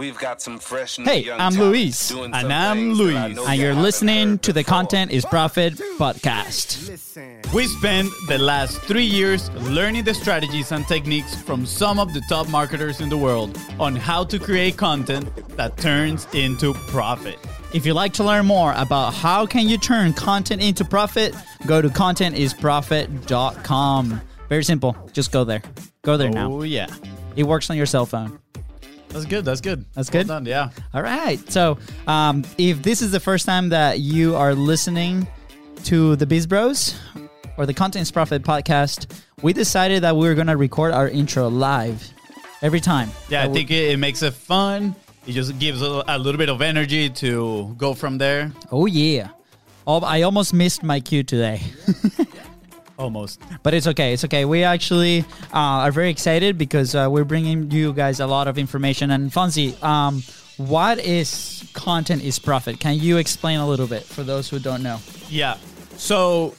We've 0.00 0.16
got 0.16 0.40
some 0.40 0.58
fresh 0.58 0.98
new 0.98 1.04
Hey, 1.04 1.24
young 1.24 1.38
I'm 1.38 1.52
Luis. 1.56 2.10
And 2.10 2.34
I'm 2.34 2.78
things 2.78 2.96
that 2.96 3.04
I 3.04 3.26
Luis. 3.26 3.48
And 3.48 3.58
you 3.58 3.64
you're 3.66 3.74
listening 3.74 4.38
to 4.38 4.50
the. 4.50 4.64
Content 4.64 5.10
is 5.10 5.26
Profit 5.26 5.74
podcast. 5.98 6.88
We 7.52 7.66
spent 7.66 8.08
the 8.26 8.38
last 8.38 8.80
three 8.80 9.04
years 9.04 9.50
learning 9.50 10.04
the 10.04 10.14
strategies 10.14 10.72
and 10.72 10.88
techniques 10.88 11.34
from 11.42 11.66
some 11.66 11.98
of 11.98 12.14
the 12.14 12.22
top 12.30 12.48
marketers 12.48 13.02
in 13.02 13.10
the 13.10 13.18
world 13.18 13.58
on 13.78 13.94
how 13.94 14.24
to 14.24 14.38
create 14.38 14.78
content 14.78 15.28
that 15.58 15.76
turns 15.76 16.26
into 16.32 16.72
profit. 16.72 17.38
If 17.74 17.84
you'd 17.84 17.92
like 17.92 18.14
to 18.14 18.24
learn 18.24 18.46
more 18.46 18.72
about 18.78 19.12
how 19.12 19.44
can 19.44 19.68
you 19.68 19.76
turn 19.76 20.14
content 20.14 20.62
into 20.62 20.82
profit, 20.82 21.34
go 21.66 21.82
to 21.82 21.90
contentisprofit.com. 21.90 24.20
Very 24.48 24.64
simple. 24.64 24.96
Just 25.12 25.30
go 25.30 25.44
there. 25.44 25.60
Go 26.00 26.16
there 26.16 26.30
now. 26.30 26.50
Oh 26.50 26.62
yeah, 26.62 26.86
It 27.36 27.44
works 27.44 27.68
on 27.68 27.76
your 27.76 27.84
cell 27.84 28.06
phone. 28.06 28.39
That's 29.10 29.24
good. 29.26 29.44
That's 29.44 29.60
good. 29.60 29.84
That's 29.94 30.10
Well 30.12 30.22
good? 30.22 30.28
done, 30.28 30.46
yeah. 30.46 30.70
All 30.94 31.02
right. 31.02 31.38
So, 31.52 31.78
um, 32.06 32.44
if 32.58 32.82
this 32.82 33.02
is 33.02 33.10
the 33.12 33.20
first 33.20 33.44
time 33.46 33.68
that 33.70 34.00
you 34.00 34.34
are 34.36 34.54
listening 34.54 35.26
to 35.84 36.16
the 36.16 36.26
Biz 36.26 36.46
Bros 36.46 36.98
or 37.56 37.66
the 37.66 37.74
Content 37.74 38.02
is 38.02 38.10
Profit 38.10 38.42
podcast, 38.42 39.10
we 39.42 39.52
decided 39.52 40.02
that 40.02 40.16
we 40.16 40.26
were 40.28 40.34
going 40.34 40.46
to 40.46 40.56
record 40.56 40.92
our 40.92 41.08
intro 41.08 41.48
live 41.48 42.08
every 42.62 42.80
time. 42.80 43.10
Yeah, 43.28 43.44
I 43.44 43.48
we- 43.48 43.54
think 43.54 43.70
it, 43.70 43.90
it 43.92 43.96
makes 43.98 44.22
it 44.22 44.32
fun. 44.34 44.94
It 45.26 45.32
just 45.32 45.58
gives 45.58 45.82
a, 45.82 46.02
a 46.08 46.18
little 46.18 46.38
bit 46.38 46.48
of 46.48 46.62
energy 46.62 47.10
to 47.10 47.74
go 47.76 47.92
from 47.94 48.16
there. 48.18 48.52
Oh, 48.72 48.86
yeah. 48.86 49.28
Oh, 49.86 50.00
I 50.00 50.22
almost 50.22 50.54
missed 50.54 50.82
my 50.82 51.00
cue 51.00 51.22
today. 51.22 51.60
Almost. 53.00 53.40
But 53.62 53.72
it's 53.72 53.86
okay. 53.86 54.12
It's 54.12 54.24
okay. 54.26 54.44
We 54.44 54.62
actually 54.62 55.20
uh, 55.54 55.88
are 55.88 55.90
very 55.90 56.10
excited 56.10 56.58
because 56.58 56.94
uh, 56.94 57.08
we're 57.10 57.24
bringing 57.24 57.70
you 57.70 57.94
guys 57.94 58.20
a 58.20 58.26
lot 58.26 58.46
of 58.46 58.58
information. 58.58 59.10
And 59.10 59.32
Fonzie, 59.32 59.82
um, 59.82 60.22
what 60.58 60.98
is 60.98 61.64
content 61.72 62.22
is 62.22 62.38
profit? 62.38 62.78
Can 62.78 62.96
you 62.98 63.16
explain 63.16 63.58
a 63.58 63.66
little 63.66 63.86
bit 63.86 64.02
for 64.02 64.22
those 64.22 64.50
who 64.50 64.58
don't 64.58 64.82
know? 64.82 64.98
Yeah. 65.30 65.56
So, 65.96 66.54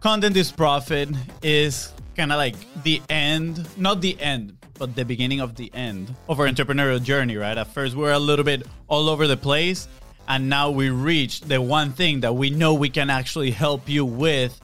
content 0.00 0.36
is 0.36 0.52
profit 0.52 1.08
is 1.42 1.94
kind 2.14 2.30
of 2.30 2.36
like 2.36 2.56
the 2.82 3.00
end, 3.08 3.66
not 3.78 4.02
the 4.02 4.20
end, 4.20 4.58
but 4.78 4.94
the 4.94 5.04
beginning 5.06 5.40
of 5.40 5.56
the 5.56 5.70
end 5.72 6.14
of 6.28 6.40
our 6.40 6.46
entrepreneurial 6.46 7.02
journey, 7.02 7.38
right? 7.38 7.56
At 7.56 7.68
first, 7.68 7.96
we're 7.96 8.12
a 8.12 8.18
little 8.18 8.44
bit 8.44 8.66
all 8.88 9.08
over 9.08 9.26
the 9.26 9.38
place, 9.38 9.88
and 10.28 10.50
now 10.50 10.70
we 10.70 10.90
reach 10.90 11.40
the 11.40 11.62
one 11.62 11.92
thing 11.92 12.20
that 12.20 12.34
we 12.34 12.50
know 12.50 12.74
we 12.74 12.90
can 12.90 13.08
actually 13.08 13.50
help 13.50 13.88
you 13.88 14.04
with 14.04 14.60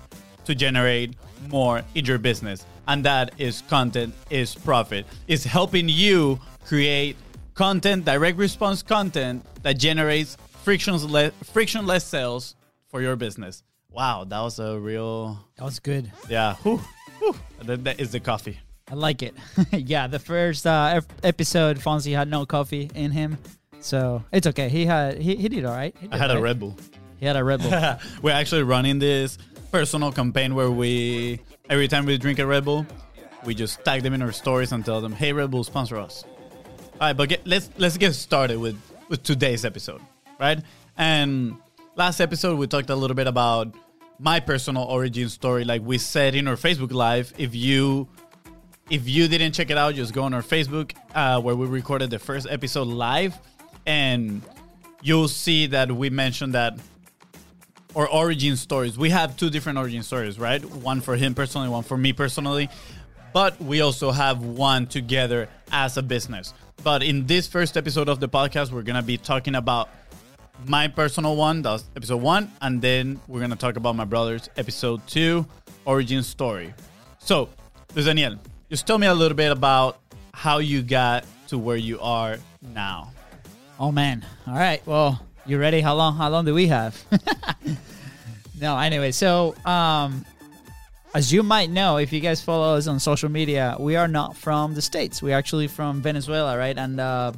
to 0.49 0.55
generate 0.55 1.15
more 1.49 1.83
in 1.95 2.05
your 2.07 2.19
business. 2.19 2.65
And 2.89 3.05
that 3.05 3.35
is 3.39 3.63
content 3.69 4.15
is 4.31 4.55
profit. 4.55 5.07
It's 5.29 5.45
helping 5.45 5.91
you 5.91 6.41
create 6.67 7.17
content, 7.55 8.07
direct 8.07 8.39
response 8.39 8.83
content 8.83 9.45
that 9.63 9.79
generates 9.79 10.37
frictionless 10.65 11.33
frictionless 11.53 12.05
sales 12.05 12.57
for 12.89 13.03
your 13.03 13.15
business. 13.15 13.63
Wow, 13.91 14.25
that 14.25 14.41
was 14.41 14.59
a 14.59 14.79
real 14.79 15.39
That 15.57 15.65
was 15.65 15.81
good. 15.81 16.11
yeah. 16.31 16.55
Whew, 16.63 16.81
whew. 17.19 17.35
That, 17.65 17.85
that 17.85 18.01
is 18.01 18.13
the 18.13 18.21
coffee. 18.21 18.59
I 18.91 18.95
like 18.95 19.23
it. 19.23 19.35
yeah, 19.73 20.07
the 20.07 20.19
first 20.19 20.67
uh, 20.67 21.03
episode, 21.23 21.77
Fonzie 21.79 22.17
had 22.17 22.29
no 22.29 22.47
coffee 22.47 22.91
in 22.95 23.11
him, 23.11 23.37
so 23.81 24.25
it's 24.33 24.47
okay. 24.47 24.71
He 24.71 24.87
had 24.87 25.19
he, 25.19 25.37
he 25.37 25.49
did 25.51 25.67
all 25.67 25.75
right. 25.77 25.95
He 26.01 26.07
I 26.07 26.13
did 26.13 26.21
had 26.21 26.31
a. 26.31 26.41
Red 26.41 26.59
Bull. 26.59 26.75
He 27.21 27.27
had 27.27 27.37
a 27.37 27.45
Red 27.45 27.61
Bull. 27.61 27.71
We're 28.23 28.33
actually 28.33 28.63
running 28.63 28.99
this 28.99 29.37
personal 29.71 30.13
campaign 30.13 30.55
where 30.55 30.71
we 30.71 31.41
every 31.69 31.89
time 31.89 32.07
we 32.07 32.19
drink 32.19 32.39
a 32.39 32.47
Red 32.47 32.65
Bull, 32.65 32.87
we 33.45 33.55
just 33.55 33.85
tag 33.85 34.03
them 34.03 34.15
in 34.15 34.23
our 34.23 34.33
stories 34.33 34.73
and 34.73 34.85
tell 34.85 35.01
them, 35.01 35.13
"Hey, 35.13 35.33
Red 35.33 35.51
Bull, 35.51 35.65
sponsor 35.65 35.97
us." 35.97 36.25
All 37.01 37.09
right, 37.09 37.17
but 37.17 37.29
get, 37.29 37.47
let's 37.47 37.71
let's 37.79 37.97
get 37.97 38.15
started 38.15 38.59
with 38.59 38.77
with 39.09 39.23
today's 39.23 39.65
episode, 39.65 40.01
right? 40.41 40.61
And 40.97 41.57
last 41.95 42.21
episode 42.21 42.59
we 42.59 42.67
talked 42.67 42.91
a 42.91 42.97
little 42.97 43.15
bit 43.15 43.27
about 43.27 43.75
my 44.19 44.41
personal 44.41 44.85
origin 44.85 45.29
story, 45.29 45.65
like 45.65 45.83
we 45.83 45.99
said 45.99 46.35
in 46.35 46.49
our 46.49 46.57
Facebook 46.57 46.93
Live. 46.93 47.33
If 47.39 47.55
you 47.55 48.09
if 48.91 49.09
you 49.09 49.29
didn't 49.29 49.53
check 49.53 49.71
it 49.71 49.79
out, 49.79 49.95
just 49.95 50.13
go 50.13 50.23
on 50.23 50.35
our 50.35 50.43
Facebook 50.43 50.93
uh, 51.15 51.41
where 51.41 51.55
we 51.55 51.67
recorded 51.67 52.11
the 52.11 52.19
first 52.19 52.47
episode 52.51 52.89
live, 52.89 53.39
and 53.87 54.43
you'll 55.03 55.29
see 55.29 55.67
that 55.67 55.93
we 55.93 56.11
mentioned 56.11 56.55
that 56.55 56.79
or 57.99 58.09
origin 58.09 58.55
stories. 58.55 58.97
We 58.97 59.11
have 59.11 59.37
two 59.37 59.51
different 59.51 59.77
origin 59.77 60.05
stories, 60.05 60.39
right? 60.39 60.65
One 60.65 61.01
for 61.01 61.17
him 61.17 61.35
personally, 61.35 61.69
one 61.69 61.83
for 61.83 61.99
me 61.99 62.13
personally. 62.13 62.69
But 63.33 63.61
we 63.61 63.81
also 63.81 64.13
have 64.13 64.41
one 64.41 64.87
together 64.87 65.49
as 65.73 65.97
a 65.97 66.03
business. 66.03 66.55
But 66.85 67.03
in 67.03 67.27
this 67.27 67.49
first 67.49 67.77
episode 67.77 68.09
of 68.09 68.21
the 68.21 68.29
podcast, 68.29 68.71
we're 68.71 68.83
gonna 68.83 69.03
be 69.03 69.17
talking 69.19 69.57
about 69.57 69.89
my 70.65 70.87
personal 70.87 71.35
one, 71.35 71.61
that's 71.61 71.87
episode 71.97 72.23
one, 72.23 72.53
and 72.63 72.81
then 72.81 73.21
we're 73.27 73.41
gonna 73.41 73.57
talk 73.57 73.77
about 73.77 73.97
my 73.97 74.05
brother's 74.05 74.49
episode 74.57 75.05
two, 75.09 75.45
origin 75.85 76.23
story. 76.23 76.73
So, 77.19 77.49
Luis 77.97 78.07
Daniel, 78.07 78.37
just 78.71 78.87
tell 78.87 78.99
me 78.99 79.09
a 79.09 79.15
little 79.15 79.37
bit 79.37 79.51
about 79.51 79.99
how 80.33 80.59
you 80.59 80.83
got 80.83 81.27
to 81.49 81.59
where 81.59 81.77
you 81.77 81.99
are 81.99 82.39
now. 82.63 83.11
oh 83.81 83.91
man! 83.91 84.25
All 84.47 84.55
right. 84.55 84.87
Well, 84.87 85.21
you 85.49 85.59
ready? 85.59 85.81
How 85.81 85.95
long? 85.95 86.17
How 86.17 86.29
long 86.29 86.45
do 86.45 86.55
we 86.55 86.67
have? 86.67 87.03
no. 88.61 88.79
Anyway, 88.79 89.13
so 89.13 89.55
um, 89.65 90.25
as 91.15 91.33
you 91.33 91.43
might 91.43 91.71
know, 91.71 91.97
if 91.97 92.13
you 92.13 92.21
guys 92.21 92.43
follow 92.43 92.77
us 92.77 92.87
on 92.87 93.01
social 93.01 93.31
media, 93.31 93.77
we 93.81 93.97
are 93.97 94.09
not 94.09 94.37
from 94.37 94.75
the 94.75 94.83
states. 94.83 95.23
We're 95.23 95.37
actually 95.37 95.69
from 95.69 96.03
Venezuela, 96.03 96.59
right? 96.59 96.77
And 96.77 97.01
uh, 97.01 97.33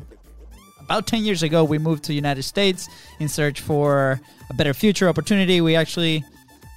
about 0.90 1.06
10 1.06 1.24
years 1.24 1.44
ago 1.44 1.62
we 1.62 1.78
moved 1.78 2.02
to 2.02 2.12
united 2.12 2.42
states 2.42 2.88
in 3.20 3.28
search 3.28 3.60
for 3.60 4.20
a 4.50 4.54
better 4.54 4.74
future 4.74 5.08
opportunity 5.08 5.60
we 5.60 5.76
actually 5.76 6.24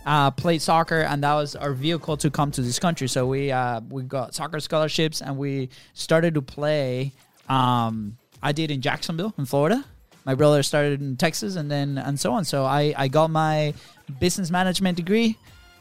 uh, 0.05 0.29
played 0.29 0.61
soccer 0.61 1.01
and 1.01 1.23
that 1.23 1.33
was 1.33 1.55
our 1.55 1.73
vehicle 1.73 2.15
to 2.15 2.29
come 2.29 2.51
to 2.51 2.61
this 2.61 2.77
country 2.77 3.07
so 3.07 3.25
we 3.25 3.51
uh, 3.51 3.81
we 3.89 4.03
got 4.03 4.35
soccer 4.35 4.59
scholarships 4.59 5.19
and 5.19 5.35
we 5.35 5.67
started 5.95 6.35
to 6.35 6.43
play 6.43 7.11
um, 7.49 8.15
i 8.43 8.51
did 8.51 8.69
in 8.69 8.81
jacksonville 8.81 9.33
in 9.39 9.45
florida 9.45 9.83
my 10.25 10.35
brother 10.35 10.63
started 10.63 11.01
in 11.01 11.15
texas 11.17 11.55
and 11.55 11.69
then 11.69 11.97
and 11.97 12.19
so 12.19 12.33
on 12.33 12.45
so 12.45 12.65
i, 12.65 12.93
I 12.97 13.07
got 13.07 13.29
my 13.29 13.73
business 14.19 14.51
management 14.51 14.97
degree 14.97 15.37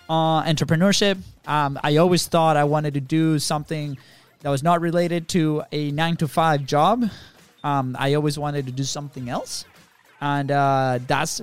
uh, 0.09 0.43
entrepreneurship 0.43 1.19
um, 1.47 1.79
i 1.83 1.97
always 1.97 2.27
thought 2.27 2.57
i 2.57 2.65
wanted 2.65 2.95
to 2.95 3.01
do 3.01 3.39
something 3.39 3.97
that 4.41 4.51
was 4.51 4.63
not 4.63 4.81
related 4.81 5.29
to 5.29 5.63
a 5.73 5.91
nine 5.93 6.17
to 6.17 6.29
five 6.29 6.67
job 6.67 7.05
um, 7.65 7.97
I 7.99 8.15
always 8.15 8.39
wanted 8.39 8.67
to 8.67 8.73
do 8.73 8.83
something 8.83 9.29
else, 9.29 9.65
and 10.21 10.51
uh, 10.51 10.99
that's 11.07 11.41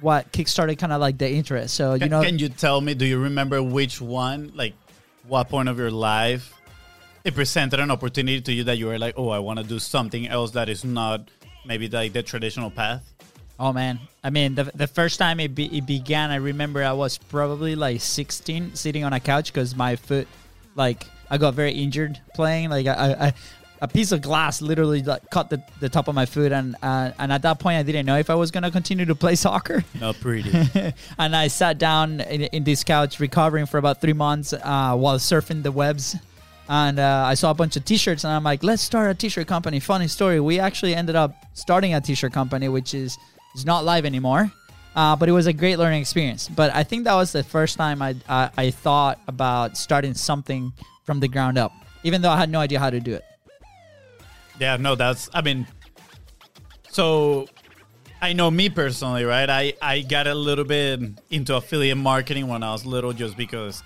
what 0.00 0.32
kickstarted 0.32 0.78
kind 0.78 0.92
of 0.92 1.00
like 1.00 1.18
the 1.18 1.30
interest. 1.30 1.74
So 1.74 1.94
you 1.94 2.00
Can, 2.00 2.10
know, 2.10 2.22
can 2.22 2.38
you 2.38 2.48
tell 2.48 2.80
me? 2.80 2.94
Do 2.94 3.06
you 3.06 3.18
remember 3.18 3.62
which 3.62 4.00
one, 4.00 4.52
like, 4.54 4.74
what 5.28 5.48
point 5.48 5.68
of 5.68 5.78
your 5.78 5.90
life 5.90 6.52
it 7.24 7.34
presented 7.36 7.78
an 7.78 7.92
opportunity 7.92 8.40
to 8.40 8.52
you 8.52 8.64
that 8.64 8.78
you 8.78 8.86
were 8.86 8.98
like, 8.98 9.14
oh, 9.16 9.28
I 9.28 9.38
want 9.38 9.60
to 9.60 9.64
do 9.64 9.78
something 9.78 10.26
else 10.26 10.50
that 10.52 10.68
is 10.68 10.84
not 10.84 11.28
maybe 11.64 11.88
like 11.88 12.12
the 12.12 12.22
traditional 12.22 12.70
path? 12.70 13.12
oh 13.62 13.72
man, 13.72 14.00
I 14.24 14.30
mean 14.30 14.54
the, 14.56 14.64
the 14.74 14.88
first 14.88 15.18
time 15.18 15.38
it, 15.40 15.54
be, 15.54 15.66
it 15.78 15.86
began, 15.86 16.30
I 16.30 16.36
remember 16.36 16.82
I 16.82 16.92
was 16.92 17.16
probably 17.16 17.76
like 17.76 18.00
16, 18.00 18.74
sitting 18.74 19.04
on 19.04 19.12
a 19.12 19.20
couch 19.20 19.52
because 19.52 19.76
my 19.76 19.96
foot, 19.96 20.26
like 20.74 21.06
I 21.30 21.38
got 21.38 21.54
very 21.54 21.72
injured 21.72 22.20
playing. 22.34 22.70
Like 22.70 22.86
I, 22.86 23.28
I 23.28 23.34
a 23.80 23.88
piece 23.88 24.12
of 24.12 24.20
glass 24.20 24.62
literally 24.62 25.02
like 25.02 25.28
cut 25.30 25.50
the, 25.50 25.62
the 25.80 25.88
top 25.88 26.08
of 26.08 26.14
my 26.14 26.26
foot, 26.26 26.52
and 26.52 26.76
uh, 26.82 27.12
and 27.18 27.32
at 27.32 27.42
that 27.42 27.58
point 27.58 27.78
I 27.78 27.82
didn't 27.82 28.06
know 28.06 28.18
if 28.18 28.30
I 28.30 28.34
was 28.34 28.50
gonna 28.50 28.70
continue 28.70 29.06
to 29.06 29.14
play 29.14 29.34
soccer. 29.46 29.84
Not 30.00 30.20
pretty. 30.20 30.52
and 31.18 31.36
I 31.36 31.48
sat 31.48 31.78
down 31.78 32.20
in, 32.20 32.42
in 32.42 32.64
this 32.64 32.84
couch 32.84 33.20
recovering 33.20 33.66
for 33.66 33.78
about 33.78 34.00
three 34.00 34.12
months 34.12 34.52
uh, 34.52 34.96
while 34.96 35.18
surfing 35.18 35.62
the 35.62 35.72
webs. 35.72 36.16
And 36.68 36.98
uh, 36.98 37.24
I 37.26 37.34
saw 37.34 37.50
a 37.50 37.54
bunch 37.54 37.76
of 37.76 37.84
T-shirts, 37.84 38.24
and 38.24 38.32
I'm 38.32 38.44
like, 38.44 38.62
"Let's 38.62 38.82
start 38.82 39.10
a 39.10 39.14
T-shirt 39.14 39.46
company." 39.46 39.80
Funny 39.80 40.08
story: 40.08 40.40
we 40.40 40.60
actually 40.60 40.94
ended 40.94 41.16
up 41.16 41.34
starting 41.54 41.94
a 41.94 42.00
T-shirt 42.00 42.32
company, 42.32 42.68
which 42.68 42.94
is 42.94 43.18
is 43.54 43.66
not 43.66 43.84
live 43.84 44.06
anymore, 44.06 44.50
uh, 44.94 45.16
but 45.16 45.28
it 45.28 45.32
was 45.32 45.46
a 45.46 45.52
great 45.52 45.76
learning 45.76 46.00
experience. 46.00 46.48
But 46.48 46.74
I 46.74 46.84
think 46.84 47.04
that 47.04 47.14
was 47.14 47.32
the 47.32 47.42
first 47.42 47.76
time 47.76 48.00
I, 48.00 48.14
I 48.28 48.50
I 48.56 48.70
thought 48.70 49.20
about 49.26 49.76
starting 49.76 50.14
something 50.14 50.72
from 51.04 51.20
the 51.20 51.28
ground 51.28 51.58
up, 51.58 51.72
even 52.04 52.22
though 52.22 52.30
I 52.30 52.36
had 52.38 52.48
no 52.48 52.60
idea 52.60 52.78
how 52.78 52.90
to 52.90 53.00
do 53.00 53.12
it. 53.14 53.24
yeah, 54.60 54.76
no, 54.76 54.94
that's, 54.94 55.28
I 55.34 55.42
mean, 55.42 55.66
so 56.90 57.48
I 58.20 58.32
know 58.32 58.50
me 58.50 58.68
personally, 58.68 59.24
right? 59.24 59.48
I, 59.50 59.74
I 59.82 60.02
got 60.02 60.26
a 60.26 60.34
little 60.34 60.64
bit 60.64 61.00
into 61.30 61.56
affiliate 61.56 61.98
marketing 61.98 62.46
when 62.46 62.62
I 62.62 62.72
was 62.72 62.86
little 62.86 63.12
just 63.12 63.36
because 63.36 63.82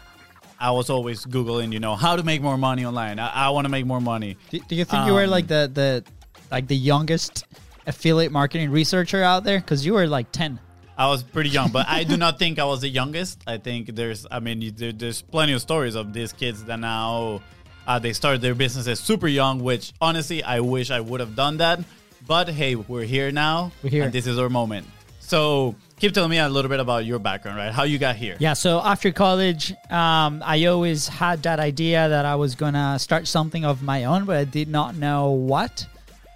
I 0.58 0.70
was 0.70 0.88
always 0.90 1.24
Googling, 1.26 1.72
you 1.72 1.80
know, 1.80 1.96
how 1.96 2.16
to 2.16 2.22
make 2.22 2.40
more 2.42 2.56
money 2.58 2.84
online. 2.84 3.18
I, 3.18 3.28
I 3.46 3.50
want 3.50 3.64
to 3.66 3.68
make 3.70 3.84
more 3.86 4.00
money. 4.00 4.36
Do, 4.50 4.58
do 4.60 4.74
you 4.74 4.84
think 4.84 5.06
you 5.06 5.12
were 5.14 5.24
Um, 5.24 5.30
like 5.30 5.46
the 5.48 5.70
the 5.72 6.04
like 6.50 6.66
the 6.68 6.76
youngest 6.76 7.44
affiliate 7.86 8.32
marketing 8.32 8.70
researcher 8.70 9.22
out 9.22 9.44
there? 9.44 9.58
Because 9.60 9.84
you 9.84 9.94
were 9.94 10.06
like 10.06 10.32
ten. 10.32 10.58
I 10.98 11.08
was 11.08 11.22
pretty 11.22 11.50
young, 11.50 11.70
but 11.72 11.86
I 11.88 12.04
do 12.04 12.16
not 12.16 12.38
think 12.42 12.58
I 12.58 12.64
was 12.64 12.80
the 12.80 12.88
youngest. 12.88 13.42
I 13.46 13.58
think 13.58 13.94
there's, 13.94 14.26
I 14.30 14.40
mean, 14.40 14.72
there, 14.76 14.92
there's 14.92 15.20
plenty 15.20 15.52
of 15.52 15.60
stories 15.60 15.94
of 15.94 16.12
these 16.14 16.32
kids 16.32 16.64
that 16.64 16.78
now 16.80 17.42
Uh, 17.86 18.00
they 18.00 18.12
started 18.12 18.40
their 18.40 18.54
businesses 18.56 18.98
super 18.98 19.28
young, 19.28 19.62
which 19.62 19.92
honestly, 20.00 20.42
I 20.42 20.58
wish 20.58 20.90
I 20.90 20.98
would 21.00 21.20
have 21.20 21.36
done 21.36 21.58
that. 21.58 21.78
But 22.26 22.48
hey, 22.48 22.74
we're 22.74 23.04
here 23.06 23.30
now. 23.30 23.70
We're 23.82 23.90
here. 23.90 24.02
And 24.04 24.12
this 24.12 24.26
is 24.26 24.38
our 24.42 24.48
moment. 24.50 24.86
So 25.20 25.76
keep 25.98 26.12
telling 26.12 26.30
me 26.30 26.38
a 26.38 26.48
little 26.48 26.68
bit 26.68 26.80
about 26.80 27.04
your 27.04 27.18
background, 27.18 27.58
right? 27.58 27.72
How 27.72 27.84
you 27.84 27.98
got 27.98 28.16
here. 28.16 28.36
Yeah, 28.38 28.52
so 28.54 28.80
after 28.80 29.12
college, 29.12 29.72
um, 29.90 30.42
I 30.44 30.64
always 30.66 31.08
had 31.08 31.42
that 31.44 31.58
idea 31.60 32.08
that 32.08 32.24
I 32.24 32.34
was 32.36 32.54
gonna 32.54 32.98
start 32.98 33.26
something 33.26 33.64
of 33.64 33.82
my 33.82 34.04
own, 34.04 34.24
but 34.24 34.36
I 34.36 34.44
did 34.44 34.68
not 34.68 34.96
know 34.96 35.30
what. 35.30 35.86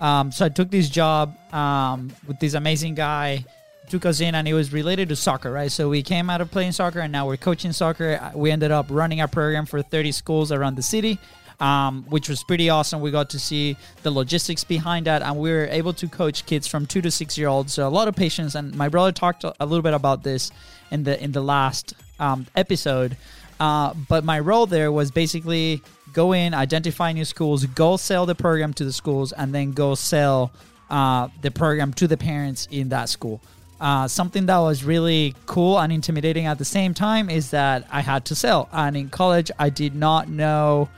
Um, 0.00 0.32
so 0.32 0.46
I 0.46 0.48
took 0.48 0.70
this 0.70 0.88
job 0.88 1.36
um, 1.52 2.10
with 2.26 2.40
this 2.40 2.54
amazing 2.54 2.94
guy. 2.94 3.44
Took 3.90 4.06
us 4.06 4.20
in, 4.20 4.36
and 4.36 4.46
it 4.46 4.54
was 4.54 4.72
related 4.72 5.08
to 5.08 5.16
soccer, 5.16 5.50
right? 5.50 5.70
So 5.70 5.88
we 5.88 6.02
came 6.04 6.30
out 6.30 6.40
of 6.40 6.50
playing 6.50 6.72
soccer, 6.72 7.00
and 7.00 7.10
now 7.10 7.26
we're 7.26 7.36
coaching 7.36 7.72
soccer. 7.72 8.30
We 8.36 8.52
ended 8.52 8.70
up 8.70 8.86
running 8.88 9.20
our 9.20 9.26
program 9.26 9.66
for 9.66 9.82
30 9.82 10.12
schools 10.12 10.52
around 10.52 10.76
the 10.76 10.82
city. 10.82 11.18
Um, 11.60 12.04
which 12.08 12.30
was 12.30 12.42
pretty 12.42 12.70
awesome. 12.70 13.02
We 13.02 13.10
got 13.10 13.28
to 13.30 13.38
see 13.38 13.76
the 14.02 14.10
logistics 14.10 14.64
behind 14.64 15.06
that, 15.06 15.20
and 15.20 15.36
we 15.36 15.50
were 15.50 15.66
able 15.66 15.92
to 15.92 16.08
coach 16.08 16.46
kids 16.46 16.66
from 16.66 16.86
two 16.86 17.02
to 17.02 17.10
six 17.10 17.36
year 17.36 17.48
olds. 17.48 17.74
So 17.74 17.86
a 17.86 17.90
lot 17.90 18.08
of 18.08 18.16
patience. 18.16 18.54
And 18.54 18.74
my 18.74 18.88
brother 18.88 19.12
talked 19.12 19.44
a 19.44 19.66
little 19.66 19.82
bit 19.82 19.92
about 19.92 20.22
this 20.22 20.52
in 20.90 21.04
the 21.04 21.22
in 21.22 21.32
the 21.32 21.42
last 21.42 21.92
um, 22.18 22.46
episode. 22.56 23.16
Uh, 23.58 23.92
but 24.08 24.24
my 24.24 24.40
role 24.40 24.64
there 24.64 24.90
was 24.90 25.10
basically 25.10 25.82
go 26.12 26.32
in, 26.32 26.54
identify 26.54 27.12
new 27.12 27.24
schools, 27.24 27.66
go 27.66 27.96
sell 27.96 28.26
the 28.26 28.34
program 28.34 28.72
to 28.74 28.84
the 28.84 28.92
schools, 28.92 29.32
and 29.32 29.54
then 29.54 29.72
go 29.72 29.94
sell 29.94 30.50
uh, 30.88 31.28
the 31.42 31.50
program 31.50 31.92
to 31.94 32.08
the 32.08 32.16
parents 32.16 32.68
in 32.70 32.88
that 32.88 33.08
school. 33.08 33.40
Uh, 33.80 34.06
something 34.06 34.46
that 34.46 34.58
was 34.58 34.84
really 34.84 35.34
cool 35.46 35.78
and 35.78 35.92
intimidating 35.92 36.46
at 36.46 36.58
the 36.58 36.64
same 36.64 36.92
time 36.92 37.30
is 37.30 37.50
that 37.50 37.86
I 37.90 38.00
had 38.00 38.26
to 38.26 38.34
sell. 38.34 38.68
And 38.72 38.96
in 38.96 39.08
college, 39.08 39.50
I 39.58 39.70
did 39.70 39.94
not 39.94 40.28
know, 40.28 40.88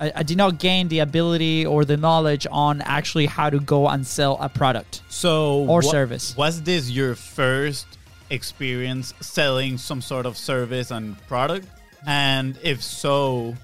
I, 0.00 0.12
I 0.16 0.22
did 0.22 0.36
not 0.38 0.58
gain 0.58 0.88
the 0.88 1.00
ability 1.00 1.66
or 1.66 1.84
the 1.84 1.96
knowledge 1.96 2.46
on 2.50 2.80
actually 2.82 3.26
how 3.26 3.50
to 3.50 3.60
go 3.60 3.86
and 3.88 4.06
sell 4.06 4.38
a 4.40 4.48
product. 4.48 5.02
So 5.08 5.60
Or 5.68 5.80
wha- 5.82 5.90
service. 5.90 6.36
Was 6.36 6.62
this 6.62 6.90
your 6.90 7.14
first 7.14 7.86
experience 8.30 9.12
selling 9.20 9.76
some 9.78 10.00
sort 10.00 10.24
of 10.26 10.36
service 10.38 10.90
and 10.90 11.16
product? 11.28 11.66
And 12.06 12.58
if 12.62 12.82
so, 12.82 13.54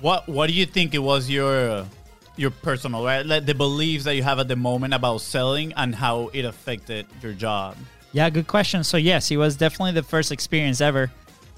what 0.00 0.28
what 0.28 0.48
do 0.48 0.52
you 0.54 0.66
think 0.66 0.92
it 0.94 0.98
was 0.98 1.30
your 1.30 1.86
your 2.36 2.50
personal 2.50 3.04
right 3.04 3.24
like 3.24 3.46
the 3.46 3.54
beliefs 3.54 4.02
that 4.04 4.16
you 4.16 4.24
have 4.24 4.40
at 4.40 4.48
the 4.48 4.56
moment 4.56 4.92
about 4.92 5.20
selling 5.20 5.72
and 5.76 5.94
how 5.94 6.30
it 6.32 6.44
affected 6.44 7.06
your 7.22 7.32
job? 7.32 7.76
Yeah, 8.12 8.28
good 8.30 8.48
question. 8.48 8.82
So 8.82 8.96
yes, 8.96 9.30
it 9.30 9.36
was 9.36 9.56
definitely 9.56 9.92
the 9.92 10.02
first 10.02 10.32
experience 10.32 10.80
ever, 10.80 11.12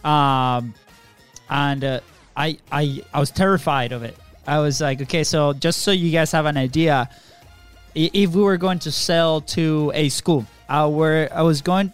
um, 0.04 0.74
and 1.48 1.82
uh, 1.82 2.00
I 2.36 2.58
I 2.70 3.02
I 3.12 3.20
was 3.20 3.30
terrified 3.30 3.92
of 3.92 4.02
it. 4.02 4.16
I 4.46 4.60
was 4.60 4.80
like, 4.80 5.00
okay, 5.02 5.24
so 5.24 5.52
just 5.52 5.80
so 5.80 5.90
you 5.90 6.12
guys 6.12 6.30
have 6.32 6.46
an 6.46 6.56
idea, 6.56 7.08
if 7.94 8.30
we 8.30 8.42
were 8.42 8.56
going 8.56 8.78
to 8.80 8.92
sell 8.92 9.40
to 9.40 9.90
a 9.94 10.08
school, 10.08 10.46
I 10.68 10.86
were 10.86 11.28
I 11.32 11.42
was 11.42 11.62
going, 11.62 11.92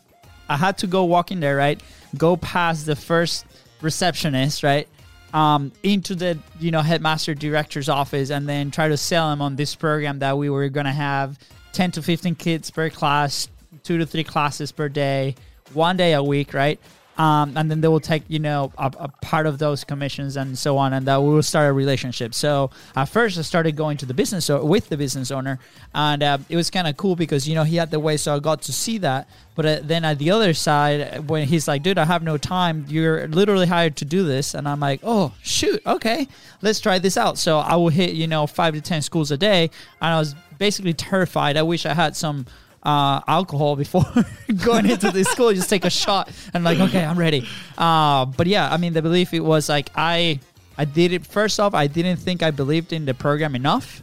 I 0.48 0.56
had 0.56 0.78
to 0.78 0.86
go 0.86 1.04
walk 1.04 1.30
in 1.30 1.40
there, 1.40 1.56
right? 1.56 1.80
Go 2.18 2.36
past 2.36 2.86
the 2.86 2.96
first 2.96 3.46
receptionist, 3.80 4.62
right? 4.62 4.88
Um, 5.32 5.72
into 5.82 6.14
the 6.14 6.38
you 6.60 6.70
know 6.70 6.82
headmaster 6.82 7.34
director's 7.34 7.88
office, 7.88 8.30
and 8.30 8.46
then 8.48 8.70
try 8.70 8.88
to 8.88 8.96
sell 8.96 9.32
him 9.32 9.40
on 9.40 9.56
this 9.56 9.74
program 9.74 10.18
that 10.18 10.36
we 10.36 10.50
were 10.50 10.68
gonna 10.68 10.92
have 10.92 11.38
ten 11.72 11.90
to 11.92 12.02
fifteen 12.02 12.34
kids 12.34 12.70
per 12.70 12.90
class, 12.90 13.48
two 13.82 13.96
to 13.96 14.04
three 14.04 14.24
classes 14.24 14.72
per 14.72 14.90
day, 14.90 15.34
one 15.72 15.96
day 15.96 16.12
a 16.12 16.22
week, 16.22 16.52
right? 16.52 16.78
Um, 17.18 17.56
and 17.56 17.70
then 17.70 17.82
they 17.82 17.88
will 17.88 18.00
take 18.00 18.22
you 18.28 18.38
know 18.38 18.72
a, 18.78 18.90
a 18.98 19.08
part 19.08 19.46
of 19.46 19.58
those 19.58 19.84
commissions 19.84 20.36
and 20.36 20.58
so 20.58 20.78
on, 20.78 20.92
and 20.94 21.06
that 21.06 21.22
we 21.22 21.28
will 21.28 21.42
start 21.42 21.68
a 21.68 21.72
relationship. 21.72 22.32
So 22.32 22.70
at 22.96 23.04
first, 23.04 23.38
I 23.38 23.42
started 23.42 23.76
going 23.76 23.98
to 23.98 24.06
the 24.06 24.14
business 24.14 24.48
o- 24.48 24.64
with 24.64 24.88
the 24.88 24.96
business 24.96 25.30
owner, 25.30 25.58
and 25.94 26.22
uh, 26.22 26.38
it 26.48 26.56
was 26.56 26.70
kind 26.70 26.86
of 26.88 26.96
cool 26.96 27.14
because 27.14 27.46
you 27.46 27.54
know 27.54 27.64
he 27.64 27.76
had 27.76 27.90
the 27.90 28.00
way, 28.00 28.16
so 28.16 28.34
I 28.34 28.38
got 28.38 28.62
to 28.62 28.72
see 28.72 28.98
that. 28.98 29.28
But 29.54 29.66
uh, 29.66 29.80
then 29.82 30.06
at 30.06 30.18
the 30.18 30.30
other 30.30 30.54
side, 30.54 31.28
when 31.28 31.46
he's 31.46 31.68
like, 31.68 31.82
"Dude, 31.82 31.98
I 31.98 32.06
have 32.06 32.22
no 32.22 32.38
time. 32.38 32.86
You're 32.88 33.28
literally 33.28 33.66
hired 33.66 33.96
to 33.96 34.06
do 34.06 34.24
this," 34.24 34.54
and 34.54 34.66
I'm 34.66 34.80
like, 34.80 35.00
"Oh 35.02 35.34
shoot, 35.42 35.82
okay, 35.86 36.28
let's 36.62 36.80
try 36.80 36.98
this 36.98 37.18
out." 37.18 37.36
So 37.36 37.58
I 37.58 37.76
will 37.76 37.90
hit 37.90 38.14
you 38.14 38.26
know 38.26 38.46
five 38.46 38.72
to 38.72 38.80
ten 38.80 39.02
schools 39.02 39.30
a 39.30 39.36
day, 39.36 39.70
and 40.00 40.14
I 40.14 40.18
was 40.18 40.34
basically 40.58 40.94
terrified. 40.94 41.58
I 41.58 41.62
wish 41.62 41.84
I 41.84 41.92
had 41.92 42.16
some 42.16 42.46
uh, 42.82 43.20
alcohol 43.26 43.76
before 43.76 44.04
going 44.64 44.88
into 44.88 45.10
the 45.10 45.24
school. 45.24 45.52
Just 45.52 45.70
take 45.70 45.84
a 45.84 45.90
shot 45.90 46.30
and 46.54 46.64
like, 46.64 46.78
okay, 46.78 47.04
I'm 47.04 47.18
ready. 47.18 47.48
Uh, 47.78 48.24
but 48.26 48.46
yeah, 48.46 48.72
I 48.72 48.76
mean, 48.76 48.92
the 48.92 49.02
belief 49.02 49.32
it 49.34 49.40
was 49.40 49.68
like 49.68 49.90
I 49.94 50.40
I 50.76 50.84
did 50.84 51.12
it. 51.12 51.26
First 51.26 51.60
off, 51.60 51.74
I 51.74 51.86
didn't 51.86 52.16
think 52.16 52.42
I 52.42 52.50
believed 52.50 52.92
in 52.92 53.04
the 53.04 53.14
program 53.14 53.54
enough. 53.54 54.02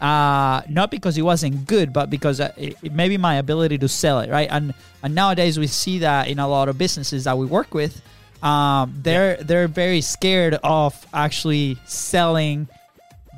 Uh, 0.00 0.62
not 0.68 0.92
because 0.92 1.18
it 1.18 1.22
wasn't 1.22 1.66
good, 1.66 1.92
but 1.92 2.08
because 2.08 2.38
uh, 2.38 2.52
it, 2.56 2.76
it 2.82 2.92
maybe 2.92 3.16
my 3.16 3.34
ability 3.36 3.78
to 3.78 3.88
sell 3.88 4.20
it, 4.20 4.30
right? 4.30 4.48
And 4.50 4.72
and 5.02 5.14
nowadays 5.14 5.58
we 5.58 5.66
see 5.66 6.00
that 6.00 6.28
in 6.28 6.38
a 6.38 6.46
lot 6.46 6.68
of 6.68 6.78
businesses 6.78 7.24
that 7.24 7.36
we 7.36 7.46
work 7.46 7.74
with, 7.74 8.00
um, 8.42 8.94
they're 9.02 9.36
they're 9.38 9.66
very 9.66 10.00
scared 10.00 10.54
of 10.62 10.94
actually 11.12 11.78
selling 11.84 12.68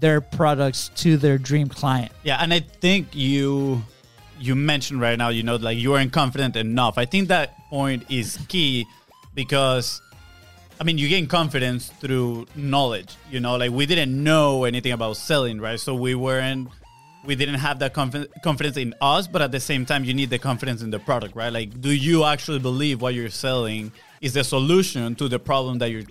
their 0.03 0.21
products 0.21 0.91
to 0.97 1.17
their 1.17 1.39
dream 1.39 1.69
client. 1.69 2.13
Yeah, 2.25 2.39
and 2.41 2.53
I 2.53 2.61
think 2.61 3.15
you 3.15 3.83
you 4.41 4.55
mentioned 4.57 5.01
right 5.01 5.19
now, 5.19 5.29
you 5.29 5.43
know, 5.43 5.57
like 5.57 5.79
you 5.79 5.91
weren't 5.91 6.13
confident 6.13 6.57
enough. 6.57 6.97
I 6.99 7.05
think 7.05 7.29
that 7.29 7.57
point 7.69 8.11
is 8.11 8.39
key 8.49 8.87
because 9.35 10.01
I 10.81 10.85
mean, 10.85 10.97
you 10.97 11.09
gain 11.09 11.27
confidence 11.27 11.91
through 12.01 12.47
knowledge. 12.57 13.15
You 13.31 13.41
know, 13.41 13.57
like 13.57 13.71
we 13.71 13.85
didn't 13.85 14.23
know 14.25 14.65
anything 14.65 14.93
about 14.93 15.17
selling, 15.19 15.61
right? 15.61 15.79
So 15.79 15.95
we 15.95 16.15
weren't, 16.15 16.69
we 17.23 17.35
didn't 17.35 17.57
have 17.57 17.81
that 17.81 17.93
confi- 17.93 18.29
confidence 18.43 18.79
in 18.79 18.95
us, 19.03 19.27
but 19.29 19.43
at 19.43 19.53
the 19.53 19.61
same 19.61 19.85
time, 19.85 20.05
you 20.05 20.15
need 20.15 20.31
the 20.31 20.39
confidence 20.39 20.81
in 20.81 20.89
the 20.91 20.99
product, 20.99 21.37
right? 21.37 21.53
Like, 21.53 21.79
do 21.83 21.91
you 21.95 22.25
actually 22.25 22.61
believe 22.61 23.03
what 23.03 23.13
you're 23.13 23.29
selling 23.29 23.93
is 24.23 24.33
the 24.33 24.43
solution 24.43 25.15
to 25.17 25.29
the 25.29 25.39
problem 25.39 25.79
that 25.79 25.91
you're 25.91 26.05